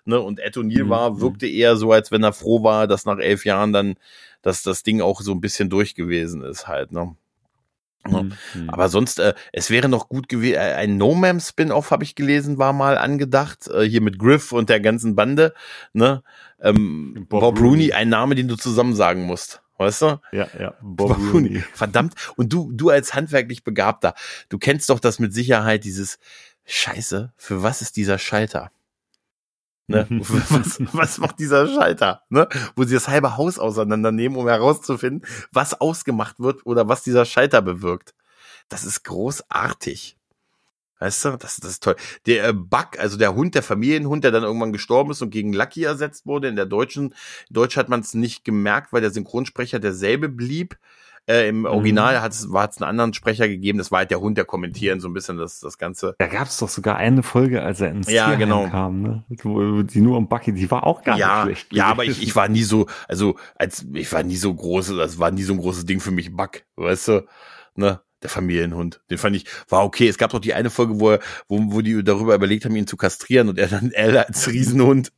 [0.06, 0.20] ne?
[0.20, 0.90] Und Ed O'Neill mhm.
[0.90, 3.96] war wirklich wirkte eher so, als wenn er froh war, dass nach elf Jahren dann,
[4.42, 7.16] dass das Ding auch so ein bisschen durch gewesen ist halt, ne?
[8.06, 8.34] Mhm.
[8.68, 12.16] Aber sonst, äh, es wäre noch gut gewesen, äh, ein No Man Spin-off habe ich
[12.16, 15.54] gelesen, war mal angedacht, äh, hier mit Griff und der ganzen Bande,
[15.94, 16.22] ne?
[16.60, 19.62] Ähm, Bob, Bob Rooney, Rooney, ein Name, den du zusammen sagen musst.
[19.78, 20.20] Weißt du?
[20.34, 20.74] Ja, ja.
[20.82, 21.64] Bob, Bob Rooney.
[21.74, 22.14] Verdammt.
[22.36, 24.16] Und du, du als handwerklich Begabter,
[24.50, 26.20] du kennst doch das mit Sicherheit, dieses
[26.66, 28.70] Scheiße, für was ist dieser Schalter?
[29.88, 30.08] Ne?
[30.10, 32.24] was, was macht dieser Schalter?
[32.30, 32.48] Ne?
[32.76, 37.62] Wo sie das halbe Haus auseinandernehmen, um herauszufinden, was ausgemacht wird oder was dieser Schalter
[37.62, 38.14] bewirkt.
[38.70, 40.18] Das ist großartig.
[41.04, 41.98] Weißt du, das, das ist toll.
[42.28, 45.52] Der äh, Buck, also der Hund, der Familienhund, der dann irgendwann gestorben ist und gegen
[45.52, 47.10] Lucky ersetzt wurde, in der deutschen,
[47.50, 50.78] in Deutsch hat man es nicht gemerkt, weil der Synchronsprecher derselbe blieb.
[51.26, 52.22] Äh, Im Original mhm.
[52.22, 52.46] hat es
[52.82, 53.78] einen anderen Sprecher gegeben.
[53.78, 56.16] Das war halt der Hund, der kommentieren so ein bisschen das das Ganze.
[56.20, 58.68] Da gab es doch sogar eine Folge, als er ins ja, genau.
[58.68, 59.24] kam, ne?
[59.30, 61.74] Die nur um Bucky, die war auch gar ja, nicht schlecht.
[61.74, 65.18] Ja, aber ich, ich war nie so, also als ich war nie so groß, das
[65.18, 67.26] war nie so ein großes Ding für mich, Buck, weißt du,
[67.76, 68.02] ne?
[68.24, 69.02] der Familienhund.
[69.10, 70.08] Den fand ich, war okay.
[70.08, 72.88] Es gab doch die eine Folge, wo, er, wo, wo die darüber überlegt haben, ihn
[72.88, 75.12] zu kastrieren und er dann er als Riesenhund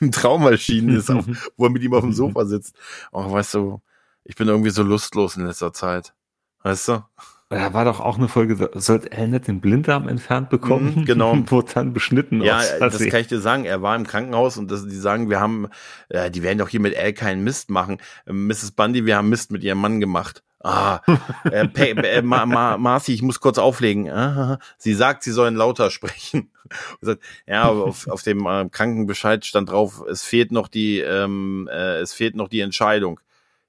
[0.00, 2.76] im Traum erschienen ist, auf, wo er mit ihm auf dem Sofa sitzt.
[3.10, 3.80] Oh, weißt du,
[4.24, 6.14] ich bin irgendwie so lustlos in letzter Zeit.
[6.62, 7.04] Weißt du?
[7.48, 11.00] Da war doch auch eine Folge, sollte er nicht den Blinddarm entfernt bekommen?
[11.00, 11.36] Mhm, genau.
[11.50, 12.40] Wurde dann beschnitten.
[12.40, 13.66] Ja, das kann ich dir sagen.
[13.66, 15.68] Er war im Krankenhaus und das, die sagen, wir haben,
[16.08, 17.98] äh, die werden doch hier mit L keinen Mist machen.
[18.26, 18.70] Mrs.
[18.70, 20.42] Bundy, wir haben Mist mit ihrem Mann gemacht.
[20.64, 21.00] Ah,
[21.44, 24.08] äh, äh, Ma, Ma, Marcy, ich muss kurz auflegen.
[24.08, 26.50] Ah, sie sagt, sie sollen lauter sprechen.
[27.02, 31.98] Sagt, ja, auf, auf dem äh, Krankenbescheid stand drauf, es fehlt noch die, ähm, äh,
[31.98, 33.20] es fehlt noch die Entscheidung.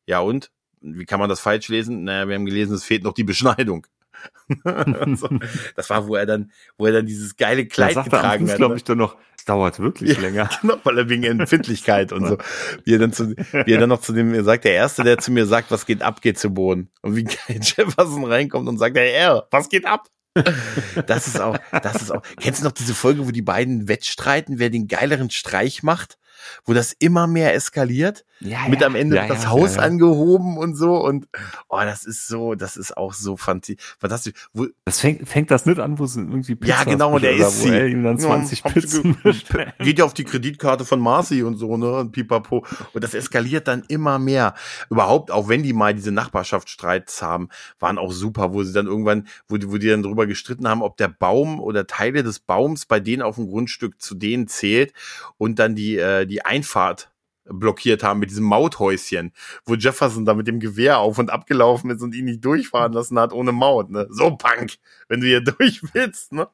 [0.06, 0.52] Ja und?
[0.82, 2.04] Wie kann man das falsch lesen?
[2.04, 3.88] Naja, wir haben gelesen, es fehlt noch die Beschneidung.
[5.16, 5.30] so,
[5.76, 8.58] das war, wo er dann, wo er dann dieses geile Kleid da getragen hat.
[8.58, 10.50] glaube ich, dann noch, es dauert wirklich ja, länger.
[10.62, 12.38] Genau, weil er wegen Empfindlichkeit und so.
[12.86, 15.32] Wie er dann zu, wie er dann noch zu dem sagt, der Erste, der zu
[15.32, 16.90] mir sagt, was geht ab, geht zu Boden.
[17.02, 20.08] Und wie geil Jefferson reinkommt und sagt, hey, er, was geht ab?
[21.06, 22.24] das ist auch, das ist auch.
[22.40, 26.18] Kennst du noch diese Folge, wo die beiden wettstreiten, wer den geileren Streich macht?
[26.66, 28.26] Wo das immer mehr eskaliert?
[28.44, 31.28] Ja, mit am Ende ja, das ja, Haus angehoben und so und
[31.70, 34.34] oh, das ist so, das ist auch so fantastisch.
[34.54, 37.62] Wo, das fängt, fängt das nicht an, wo sie irgendwie Pizza Ja, genau, der ist
[37.62, 37.88] sie.
[37.88, 39.18] ihm dann 20 Pizzen
[39.80, 42.66] Geht ja auf die Kreditkarte von Marcy und so, ne, und pipapo.
[42.94, 44.54] Und das eskaliert dann immer mehr.
[44.90, 49.28] Überhaupt, auch wenn die mal diese Nachbarschaftsstreits haben, waren auch super, wo sie dann irgendwann,
[49.48, 52.86] wo die, wo die dann drüber gestritten haben, ob der Baum oder Teile des Baums
[52.86, 54.94] bei denen auf dem Grundstück zu denen zählt
[55.38, 57.13] und dann die, äh, die Einfahrt
[57.46, 59.34] blockiert haben mit diesem Mauthäuschen,
[59.66, 63.20] wo Jefferson da mit dem Gewehr auf und abgelaufen ist und ihn nicht durchfahren lassen
[63.20, 64.08] hat ohne Maut, ne?
[64.10, 64.76] So Punk,
[65.08, 66.48] wenn du hier durch willst, ne?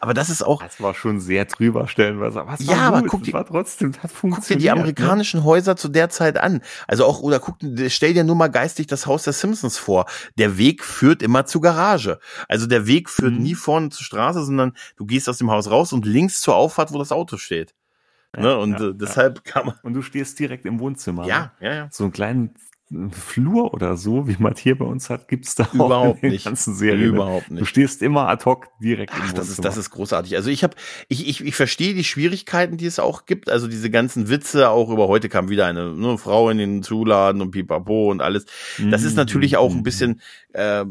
[0.00, 0.62] Aber das ist auch.
[0.62, 2.40] Das war schon sehr drüber stellenweise.
[2.40, 4.72] Aber ja, aber guck dir, war trotzdem, das guck dir die ne?
[4.72, 5.46] amerikanischen ne?
[5.46, 6.60] Häuser zu der Zeit an.
[6.86, 7.56] Also auch, oder guck,
[7.88, 10.06] stell dir nur mal geistig das Haus der Simpsons vor.
[10.36, 12.18] Der Weg führt immer zur Garage.
[12.48, 13.42] Also der Weg führt mhm.
[13.42, 16.92] nie vorne zur Straße, sondern du gehst aus dem Haus raus und links zur Auffahrt,
[16.92, 17.74] wo das Auto steht.
[18.42, 18.58] Ne?
[18.58, 19.52] Und ja, äh, deshalb ja.
[19.52, 19.74] kann man.
[19.82, 21.26] Und du stehst direkt im Wohnzimmer.
[21.26, 21.68] Ja, ne?
[21.68, 21.88] ja, ja.
[21.90, 22.54] So einen kleinen
[23.10, 26.44] Flur oder so, wie man hier bei uns hat, gibt's da überhaupt auch in nicht.
[26.44, 27.14] ganzen Serien.
[27.14, 27.60] Überhaupt nicht.
[27.60, 30.36] Du stehst immer ad hoc direkt Ach, im das ist das ist großartig.
[30.36, 30.74] Also ich habe
[31.08, 33.50] ich ich, ich verstehe die Schwierigkeiten, die es auch gibt.
[33.50, 37.40] Also diese ganzen Witze auch über heute kam wieder eine ne, Frau in den Zuladen
[37.40, 38.46] und Pipapo und alles.
[38.90, 40.20] Das ist natürlich auch ein bisschen
[40.52, 40.84] äh,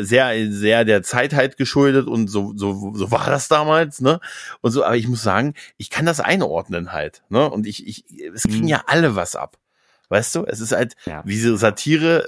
[0.00, 4.20] sehr sehr der Zeit halt geschuldet und so so so war das damals, ne?
[4.60, 4.84] Und so.
[4.84, 7.50] Aber ich muss sagen, ich kann das einordnen halt, ne?
[7.50, 8.04] Und ich ich
[8.34, 8.68] es kriegen mhm.
[8.68, 9.58] ja alle was ab.
[10.08, 11.22] Weißt du, es ist halt ja.
[11.26, 12.26] wie so Satire,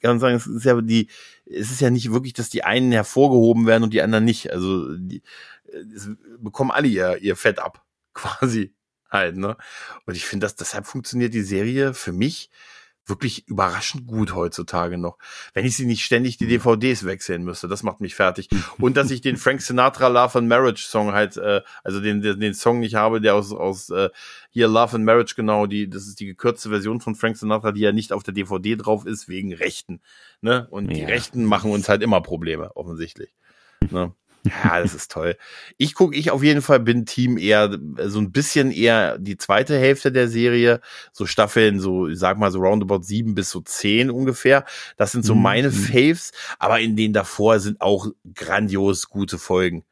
[0.00, 1.08] kann man sagen, es ist ja die,
[1.44, 4.50] es ist ja nicht wirklich, dass die einen hervorgehoben werden und die anderen nicht.
[4.50, 5.22] Also die
[5.72, 8.74] es bekommen alle ihr, ihr Fett ab, quasi
[9.10, 9.56] halt, ne?
[10.06, 12.50] Und ich finde, dass deshalb funktioniert die Serie für mich
[13.08, 15.18] wirklich überraschend gut heutzutage noch.
[15.54, 18.48] Wenn ich sie nicht ständig die DVDs wechseln müsste, das macht mich fertig.
[18.78, 22.40] Und dass ich den Frank Sinatra Love and Marriage Song halt, äh, also den, den,
[22.40, 24.10] den Song nicht habe, der aus, aus äh,
[24.50, 27.80] hier Love and Marriage genau, die, das ist die gekürzte Version von Frank Sinatra, die
[27.80, 30.00] ja nicht auf der DVD drauf ist, wegen Rechten.
[30.40, 30.66] Ne?
[30.70, 30.94] Und ja.
[30.94, 33.34] die Rechten machen uns halt immer Probleme, offensichtlich.
[33.90, 34.12] Ne?
[34.48, 35.36] Ja, das ist toll.
[35.76, 39.78] Ich gucke, ich auf jeden Fall bin Team eher so ein bisschen eher die zweite
[39.78, 40.80] Hälfte der Serie,
[41.12, 44.64] so Staffeln, so ich sag mal so roundabout sieben bis so zehn ungefähr.
[44.96, 45.42] Das sind so mhm.
[45.42, 49.84] meine Faves, aber in denen davor sind auch grandios gute Folgen.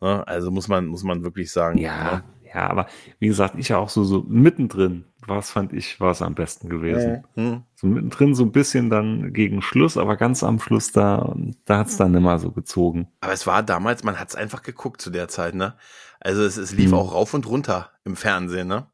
[0.00, 0.26] Ne?
[0.26, 1.78] Also muss man muss man wirklich sagen.
[1.78, 2.24] Ja, ne?
[2.54, 2.86] Ja, aber
[3.18, 6.68] wie gesagt, ich ja auch so, so mittendrin, was fand ich, war es am besten
[6.68, 7.24] gewesen.
[7.34, 7.62] Mhm.
[7.74, 11.34] So mittendrin so ein bisschen dann gegen Schluss, aber ganz am Schluss da,
[11.64, 13.08] da hat's dann immer so gezogen.
[13.20, 15.74] Aber es war damals, man hat's einfach geguckt zu der Zeit, ne?
[16.20, 16.96] Also es, es lief mhm.
[16.96, 18.86] auch rauf und runter im Fernsehen, ne?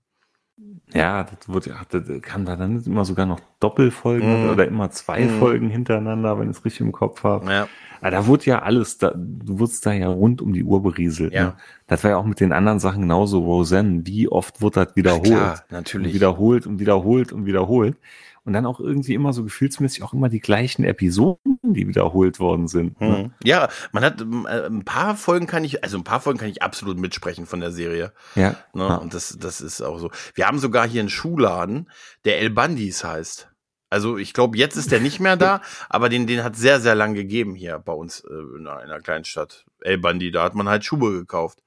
[0.92, 4.50] Ja, das wurde, das kann da dann immer sogar noch Doppelfolgen mhm.
[4.50, 5.38] oder immer zwei mhm.
[5.38, 7.50] Folgen hintereinander, wenn ich es richtig im Kopf habe.
[7.50, 7.68] Ja.
[8.00, 11.32] Aber da wurde ja alles, da, du wurdest da ja rund um die Uhr berieselt.
[11.32, 11.44] Ja.
[11.44, 11.54] Ne?
[11.86, 13.40] Das war ja auch mit den anderen Sachen genauso.
[13.40, 15.28] Roseanne, wie oft wurde das wiederholt?
[15.28, 16.08] Ja, klar, natürlich.
[16.08, 17.96] Und wiederholt und wiederholt und wiederholt.
[18.44, 22.66] Und dann auch irgendwie immer so gefühlsmäßig auch immer die gleichen Episoden, die wiederholt worden
[22.66, 23.00] sind.
[23.00, 23.08] Ne?
[23.08, 23.32] Mhm.
[23.44, 26.60] Ja, man hat äh, ein paar Folgen kann ich, also ein paar Folgen kann ich
[26.60, 28.12] absolut mitsprechen von der Serie.
[28.34, 28.56] Ja.
[28.74, 28.88] Ne?
[28.88, 28.96] ja.
[28.96, 30.10] Und das, das ist auch so.
[30.34, 31.88] Wir haben sogar hier einen Schuhladen,
[32.24, 33.48] der El Bandis heißt.
[33.90, 36.96] Also ich glaube, jetzt ist der nicht mehr da, aber den, den hat sehr, sehr
[36.96, 39.66] lang gegeben hier bei uns äh, in einer kleinen Stadt.
[39.82, 41.62] El Bandi, da hat man halt Schuhe gekauft.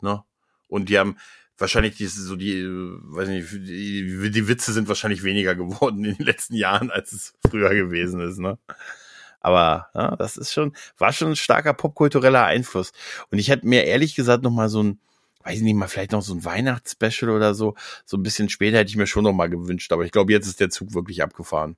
[0.00, 0.22] Ne?
[0.68, 1.16] Und die haben
[1.60, 6.26] wahrscheinlich die, so die, weiß nicht, die, die Witze sind wahrscheinlich weniger geworden in den
[6.26, 8.38] letzten Jahren, als es früher gewesen ist.
[8.38, 8.58] Ne?
[9.40, 12.92] Aber ja, das ist schon, war schon ein starker popkultureller Einfluss.
[13.30, 15.00] Und ich hätte mir ehrlich gesagt noch mal so ein,
[15.42, 17.74] weiß ich nicht mal, vielleicht noch so ein Weihnachtsspecial oder so.
[18.04, 20.46] So ein bisschen später hätte ich mir schon noch mal gewünscht, aber ich glaube, jetzt
[20.46, 21.76] ist der Zug wirklich abgefahren.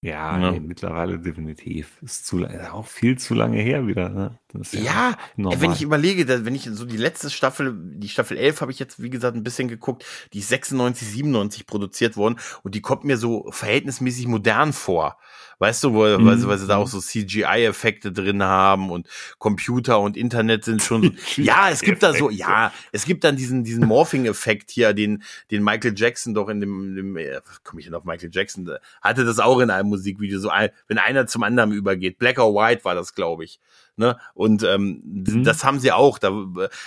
[0.00, 0.50] Ja, ja.
[0.50, 2.02] Nee, mittlerweile definitiv.
[2.02, 4.08] Ist zu, auch viel zu lange her wieder.
[4.08, 4.38] Ne?
[4.72, 8.72] Ja, ja wenn ich überlege, wenn ich so die letzte Staffel, die Staffel 11 habe
[8.72, 12.82] ich jetzt, wie gesagt, ein bisschen geguckt, die ist 96, 97 produziert worden und die
[12.82, 15.18] kommt mir so verhältnismäßig modern vor.
[15.62, 16.26] Weißt du, wo, mhm.
[16.26, 19.06] weil, weil sie da auch so CGI-Effekte drin haben und
[19.38, 21.10] Computer und Internet sind schon so.
[21.40, 25.22] ja, es gibt da so, ja, es gibt dann diesen, diesen Morphing-Effekt hier, den,
[25.52, 29.24] den Michael Jackson doch in dem, dem äh, komme ich denn auf Michael Jackson, hatte
[29.24, 32.18] das auch in einem Musikvideo, so ein, wenn einer zum anderen übergeht.
[32.18, 33.60] Black or White war das, glaube ich.
[33.96, 34.16] Ne?
[34.34, 35.44] Und ähm, mhm.
[35.44, 36.18] das haben sie auch.
[36.18, 36.30] Da,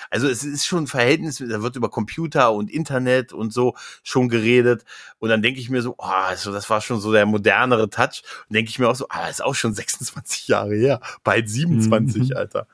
[0.10, 4.28] also es ist schon ein Verhältnis, da wird über Computer und Internet und so schon
[4.28, 4.86] geredet.
[5.20, 8.24] Und dann denke ich mir so, oh, also das war schon so der modernere Touch.
[8.50, 11.00] Und denke ich mir auch so, ah, ist auch schon 26 Jahre her.
[11.24, 12.38] Bald 27, mhm.
[12.38, 12.68] Alter.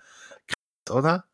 [0.48, 1.26] Krass, oder?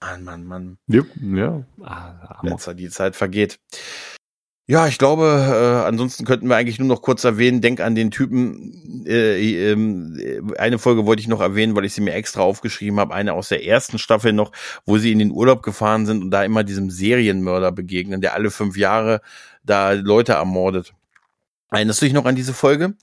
[0.00, 0.78] Mann, Mann, Mann.
[0.86, 1.64] Ja, ja.
[1.82, 3.58] Ah, die Zeit vergeht.
[4.68, 8.10] Ja, ich glaube, äh, ansonsten könnten wir eigentlich nur noch kurz erwähnen, denk an den
[8.10, 12.98] Typen, äh, äh, eine Folge wollte ich noch erwähnen, weil ich sie mir extra aufgeschrieben
[12.98, 14.50] habe, eine aus der ersten Staffel noch,
[14.84, 18.50] wo sie in den Urlaub gefahren sind und da immer diesem Serienmörder begegnen, der alle
[18.50, 19.20] fünf Jahre
[19.62, 20.94] da Leute ermordet.
[21.70, 22.94] Erinnerst du dich noch an diese Folge?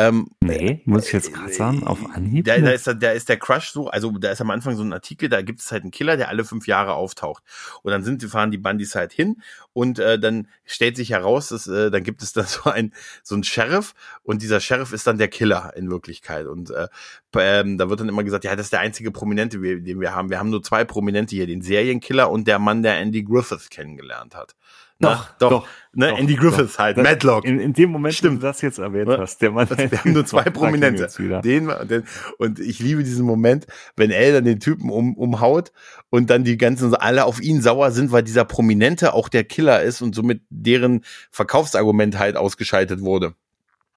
[0.00, 2.46] Ähm, nee, muss ich jetzt gerade sagen, auf Anhieb.
[2.46, 4.94] Da, da, ist, da ist der Crush so, also da ist am Anfang so ein
[4.94, 7.42] Artikel, da gibt es halt einen Killer, der alle fünf Jahre auftaucht.
[7.82, 9.42] Und dann sind, fahren die Bandits halt hin
[9.74, 13.34] und äh, dann stellt sich heraus, dass, äh, dann gibt es da so ein so
[13.34, 13.92] ein Sheriff
[14.22, 16.46] und dieser Sheriff ist dann der Killer in Wirklichkeit.
[16.46, 16.88] Und äh,
[17.36, 20.30] ähm, da wird dann immer gesagt, ja, das ist der einzige Prominente, den wir haben.
[20.30, 24.34] Wir haben nur zwei Prominente hier, den Serienkiller und der Mann, der Andy Griffith kennengelernt
[24.34, 24.56] hat.
[25.00, 26.10] Doch, doch, doch, ne?
[26.10, 27.46] Doch, Andy Griffiths halt, das, Madlock.
[27.46, 28.42] In, in, dem Moment, Stimmt.
[28.42, 29.66] du das jetzt erwähnt hast, der Mann.
[29.70, 31.08] wir haben nur zwei Prominente.
[31.42, 32.04] Den, den,
[32.36, 35.72] und ich liebe diesen Moment, wenn er dann den Typen um, umhaut
[36.10, 39.82] und dann die ganzen alle auf ihn sauer sind, weil dieser Prominente auch der Killer
[39.82, 43.34] ist und somit deren Verkaufsargument halt ausgeschaltet wurde.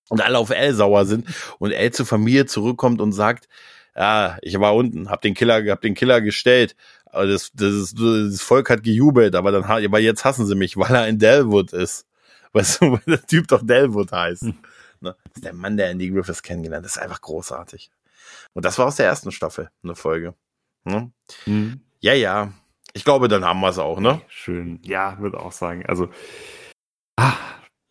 [0.10, 1.28] Und alle auf L sauer sind
[1.60, 3.50] und L zur Familie zurückkommt und sagt,
[3.96, 6.76] ja, ich war unten, hab den Killer, hab den Killer gestellt.
[7.14, 10.96] Das, das, ist, das Volk hat gejubelt, aber dann, aber jetzt hassen sie mich, weil
[10.96, 12.06] er in Delwood ist.
[12.54, 14.44] Weißt du, weil der Typ doch Delwood heißt.
[14.44, 14.58] Hm.
[15.00, 15.16] Ne?
[15.26, 16.86] Das ist der Mann, der Andy Griffiths kennengelernt.
[16.86, 17.92] Das ist einfach großartig.
[18.54, 20.34] Und das war aus der ersten Staffel eine Folge.
[20.86, 21.12] Ne?
[21.46, 21.82] Hm.
[22.00, 22.54] Ja, ja.
[22.94, 24.22] Ich glaube, dann haben wir es auch, ne?
[24.28, 24.80] Schön.
[24.84, 25.86] Ja, würde auch sagen.
[25.88, 26.10] Also,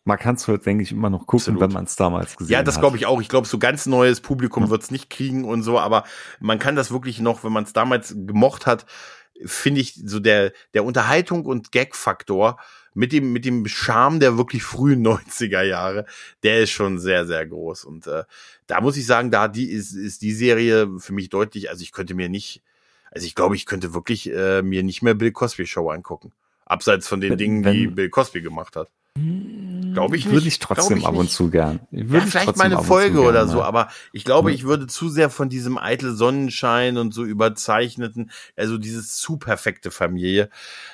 [0.05, 1.61] man kann es heute, denke ich, immer noch gucken, Absolut.
[1.61, 2.59] wenn man es damals gesehen hat.
[2.59, 3.21] Ja, das glaube ich auch.
[3.21, 4.69] Ich glaube, so ganz neues Publikum ja.
[4.69, 6.03] wird es nicht kriegen und so, aber
[6.39, 8.85] man kann das wirklich noch, wenn man es damals gemocht hat,
[9.45, 12.57] finde ich, so der, der Unterhaltung und Gag-Faktor
[12.93, 16.05] mit dem, mit dem Charme der wirklich frühen 90er Jahre,
[16.43, 17.85] der ist schon sehr, sehr groß.
[17.85, 18.23] Und äh,
[18.67, 21.91] da muss ich sagen, da die ist, ist die Serie für mich deutlich, also ich
[21.91, 22.61] könnte mir nicht,
[23.11, 26.33] also ich glaube, ich könnte wirklich äh, mir nicht mehr Bill Cosby Show angucken.
[26.65, 28.89] Abseits von den wenn, Dingen, wenn, die Bill Cosby gemacht hat.
[29.93, 30.33] Glaube ich nicht.
[30.33, 31.79] Würde ich trotzdem ich ab und zu gern.
[31.91, 33.65] Würde ja, vielleicht mal eine Folge gern, oder so, ja.
[33.65, 38.77] aber ich glaube, ich würde zu sehr von diesem eitel Sonnenschein und so überzeichneten, also
[38.77, 40.49] dieses zu perfekte Familie,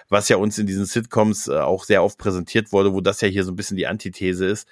[0.10, 3.28] was ja uns in diesen Sitcoms äh, auch sehr oft präsentiert wurde, wo das ja
[3.28, 4.68] hier so ein bisschen die Antithese ist.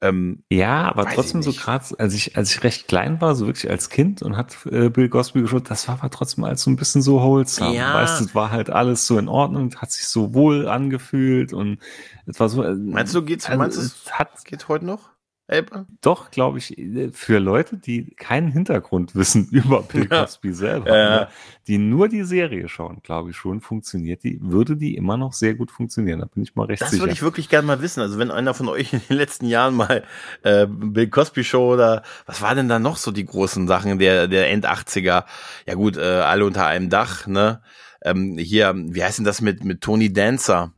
[0.00, 3.68] Ähm, ja, aber trotzdem so gerade, als ich, als ich recht klein war, so wirklich
[3.70, 6.76] als Kind und hat äh, Bill Cosby geschaut, das war aber trotzdem als so ein
[6.76, 7.74] bisschen so wholesome.
[7.74, 7.94] Ja.
[7.94, 11.78] Weißt du, war halt alles so in Ordnung, hat sich so wohl angefühlt und
[12.26, 12.62] es war so.
[12.62, 15.10] Äh, meinst du, geht's, also, meinst du, es hat, geht heute noch?
[15.48, 15.86] Elbe?
[16.02, 16.76] Doch, glaube ich,
[17.12, 20.54] für Leute, die keinen Hintergrundwissen über Bill Cosby ja.
[20.54, 21.10] selber ja.
[21.10, 21.26] haben,
[21.66, 25.54] die nur die Serie schauen, glaube ich schon, funktioniert die, würde die immer noch sehr
[25.54, 26.20] gut funktionieren.
[26.20, 26.98] Da bin ich mal recht das sicher.
[26.98, 28.02] Das würde ich wirklich gerne mal wissen.
[28.02, 30.04] Also wenn einer von euch in den letzten Jahren mal
[30.42, 34.28] äh, Bill Cosby Show oder was war denn da noch so die großen Sachen der,
[34.28, 35.24] der End 80er?
[35.66, 37.62] Ja gut, äh, alle unter einem Dach, ne?
[38.02, 40.72] Ähm, hier, wie heißt denn das mit, mit Tony Dancer?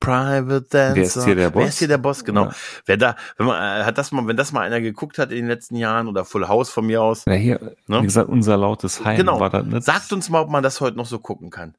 [0.00, 0.96] Private Dancer.
[0.96, 1.60] Wer ist hier der Boss?
[1.60, 2.24] Wer ist hier der Boss?
[2.24, 2.46] Genau.
[2.46, 2.54] Ja.
[2.86, 5.36] Wer da, wenn man, äh, hat das mal, wenn das mal einer geguckt hat in
[5.36, 7.24] den letzten Jahren oder Full House von mir aus.
[7.26, 8.00] Ja, hier, ne?
[8.00, 9.38] wie gesagt, unser lautes Heim genau.
[9.38, 9.84] war das nicht.
[9.84, 11.74] Sagt uns mal, ob man das heute noch so gucken kann.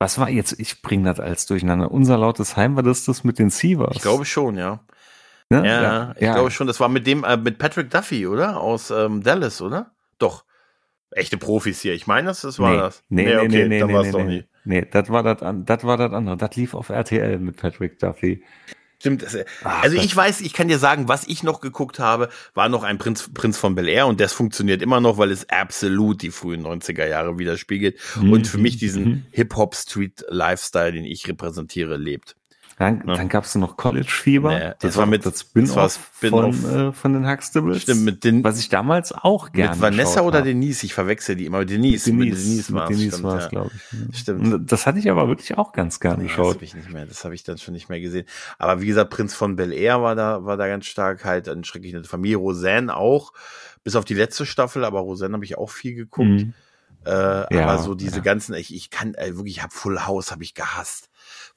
[0.00, 1.90] Was war jetzt, ich bring das alles durcheinander.
[1.90, 3.94] Unser lautes Heim war das das mit den Seavers?
[3.94, 4.80] Ich glaube schon, ja.
[5.50, 5.66] Ne?
[5.66, 6.34] Ja, ja, ich ja.
[6.34, 8.60] glaube schon, das war mit dem, äh, mit Patrick Duffy, oder?
[8.60, 9.92] Aus ähm, Dallas, oder?
[10.18, 10.44] Doch.
[11.10, 11.92] Echte Profis hier.
[11.92, 12.78] Ich meine, das, das war nee.
[12.78, 13.02] das.
[13.08, 14.36] Nee, nee, okay, nee, nee, dann nee, war es nee, doch nee.
[14.38, 14.44] nie.
[14.64, 16.36] Nee, das war das, das war das andere.
[16.36, 18.42] Das lief auf RTL mit Patrick Duffy.
[19.00, 19.22] Stimmt.
[19.22, 19.34] Das,
[19.64, 22.82] Ach, also ich weiß, ich kann dir sagen, was ich noch geguckt habe, war noch
[22.82, 26.30] ein Prinz, Prinz von Bel Air und das funktioniert immer noch, weil es absolut die
[26.30, 28.32] frühen 90er Jahre widerspiegelt mhm.
[28.32, 29.26] und für mich diesen mhm.
[29.30, 32.36] Hip-Hop-Street-Lifestyle, den ich repräsentiere, lebt.
[32.80, 33.14] Dann, ja.
[33.14, 34.58] dann gab es noch College Fieber.
[34.58, 37.82] Nee, das, war mit das Spin-off Spin von, äh, von den Huxtables.
[37.82, 40.86] Stimmt, mit den, was ich damals auch gerne Mit Vanessa oder Denise?
[40.86, 41.66] Ich verwechsel die immer.
[41.66, 42.06] Denise.
[42.06, 43.48] Denise, mit Denise war Denise war es, ja.
[43.50, 44.18] glaube ich.
[44.18, 44.72] Stimmt.
[44.72, 46.46] Das hatte ich aber wirklich auch ganz gerne nee, geschaut.
[46.46, 47.04] Das habe ich nicht mehr.
[47.04, 48.24] Das habe ich dann schon nicht mehr gesehen.
[48.58, 51.26] Aber wie gesagt, Prinz von Bel Air war da, war da ganz stark.
[51.26, 52.38] Halt eine schreckliche Familie.
[52.38, 53.34] Roseanne auch.
[53.84, 54.86] Bis auf die letzte Staffel.
[54.86, 56.30] Aber Roseanne habe ich auch viel geguckt.
[56.30, 56.54] Mhm.
[57.04, 57.10] Äh,
[57.54, 58.22] ja, aber so diese ja.
[58.22, 61.09] ganzen, ich, ich kann äh, wirklich, ich habe Full House, habe ich gehasst.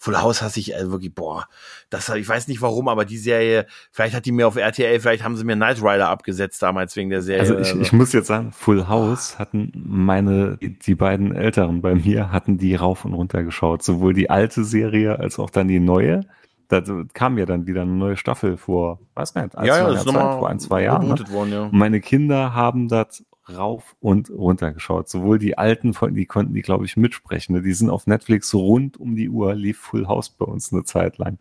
[0.03, 1.47] Full House hasse ich also wirklich, boah,
[1.89, 5.23] das, ich weiß nicht warum, aber die Serie, vielleicht hat die mir auf RTL, vielleicht
[5.23, 7.55] haben sie mir Knight Rider abgesetzt damals wegen der Serie.
[7.55, 12.33] Also ich, ich muss jetzt sagen, Full House hatten meine, die beiden Älteren bei mir,
[12.33, 13.81] hatten die rauf und runter geschaut.
[13.81, 16.25] Sowohl die alte Serie als auch dann die neue.
[16.67, 16.83] Da
[17.13, 19.99] kam ja dann wieder eine neue Staffel vor, weiß gar nicht, ein, ja, zwei, ja,
[19.99, 21.07] Zeit, vor ein, zwei Jahren.
[21.07, 21.15] Ne?
[21.29, 21.69] Worden, ja.
[21.71, 25.09] Meine Kinder haben das rauf und runter geschaut.
[25.09, 27.55] Sowohl die alten, die konnten die, glaube ich, mitsprechen.
[27.55, 27.61] Ne?
[27.61, 31.17] Die sind auf Netflix rund um die Uhr, lief Full House bei uns eine Zeit
[31.17, 31.39] lang.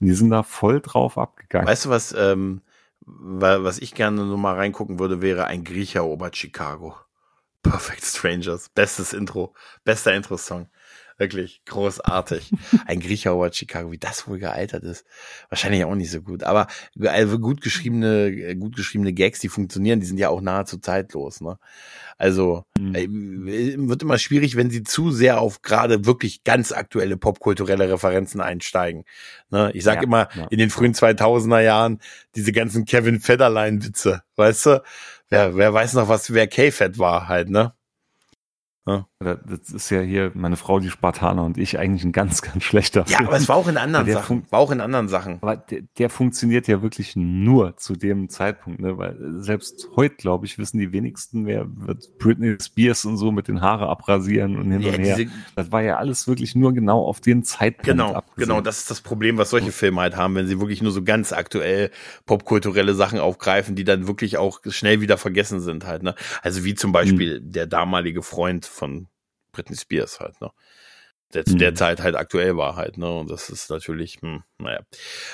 [0.00, 1.66] Die sind da voll drauf abgegangen.
[1.66, 2.60] Weißt du, was, ähm,
[3.00, 6.94] was ich gerne nur mal reingucken würde, wäre ein Griecher erobert Chicago.
[7.62, 8.68] Perfect Strangers.
[8.68, 9.54] Bestes Intro.
[9.84, 10.68] Bester Intro-Song.
[11.18, 12.52] Wirklich großartig.
[12.86, 15.06] Ein Griecher über Chicago, wie das wohl gealtert ist.
[15.48, 16.42] Wahrscheinlich auch nicht so gut.
[16.42, 16.66] Aber
[17.00, 21.40] also gut geschriebene, gut geschriebene Gags, die funktionieren, die sind ja auch nahezu zeitlos.
[21.40, 21.58] Ne?
[22.18, 23.88] Also mhm.
[23.88, 29.04] wird immer schwierig, wenn sie zu sehr auf gerade wirklich ganz aktuelle popkulturelle Referenzen einsteigen.
[29.48, 29.70] Ne?
[29.72, 30.46] Ich sag ja, immer, ja.
[30.50, 32.00] in den frühen 2000er Jahren
[32.34, 34.82] diese ganzen Kevin Federline Witze, weißt du?
[35.28, 37.72] Wer, wer weiß noch, was wer K-Fed war halt, ne?
[38.86, 39.06] Ja.
[39.18, 43.04] Das ist ja hier meine Frau, die Spartaner und ich eigentlich ein ganz, ganz schlechter
[43.04, 43.20] Film.
[43.20, 44.44] Ja, aber es war auch in anderen Sachen.
[44.50, 45.38] War auch in anderen Sachen.
[45.40, 48.96] Aber der, der, funktioniert ja wirklich nur zu dem Zeitpunkt, ne?
[48.96, 53.48] Weil selbst heute, glaube ich, wissen die wenigsten, wer wird Britney Spears und so mit
[53.48, 55.18] den Haare abrasieren und hin ja, und her.
[55.56, 57.86] Das war ja alles wirklich nur genau auf den Zeitpunkt.
[57.86, 58.48] Genau, abgesehen.
[58.48, 58.60] genau.
[58.60, 61.32] Das ist das Problem, was solche Filme halt haben, wenn sie wirklich nur so ganz
[61.32, 61.90] aktuell
[62.24, 66.04] popkulturelle Sachen aufgreifen, die dann wirklich auch schnell wieder vergessen sind halt.
[66.04, 66.14] Ne?
[66.42, 67.50] Also wie zum Beispiel mhm.
[67.50, 69.08] der damalige Freund von
[69.52, 70.50] Britney Spears halt, ne?
[71.34, 71.58] Der zu mhm.
[71.58, 73.10] der Zeit halt aktuell war halt, ne?
[73.10, 74.80] Und das ist natürlich, hm, naja.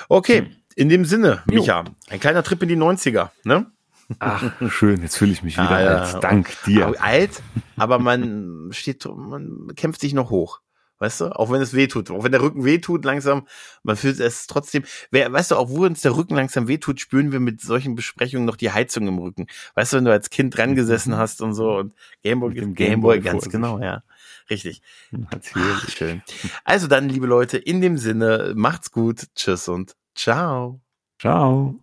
[0.09, 0.55] Okay, mhm.
[0.75, 3.71] in dem Sinne, Micha, ein kleiner Trip in die 90er, ne?
[4.19, 6.23] Ach, schön, jetzt fühle ich mich wieder ah, alt.
[6.23, 6.93] Dank dir.
[7.01, 7.41] Alt,
[7.77, 10.59] aber man steht, man kämpft sich noch hoch.
[11.03, 13.45] Weißt du, auch wenn es weh tut, auch wenn der Rücken weh tut, langsam,
[13.83, 14.83] man fühlt es trotzdem.
[15.11, 18.45] Weißt du, auch wo uns der Rücken langsam weh tut, spüren wir mit solchen Besprechungen
[18.45, 19.47] noch die Heizung im Rücken.
[19.75, 21.93] Weißt du, wenn du als Kind dran gesessen hast und so und
[22.23, 24.01] Gameboy, Gameboy, Gameboy ganz genau, ja.
[24.49, 24.81] Richtig.
[25.11, 25.93] Natürlich.
[25.93, 26.21] schön.
[26.63, 30.79] Also dann, liebe Leute, in dem Sinne, macht's gut, tschüss und ciao.
[31.19, 31.82] Ciao.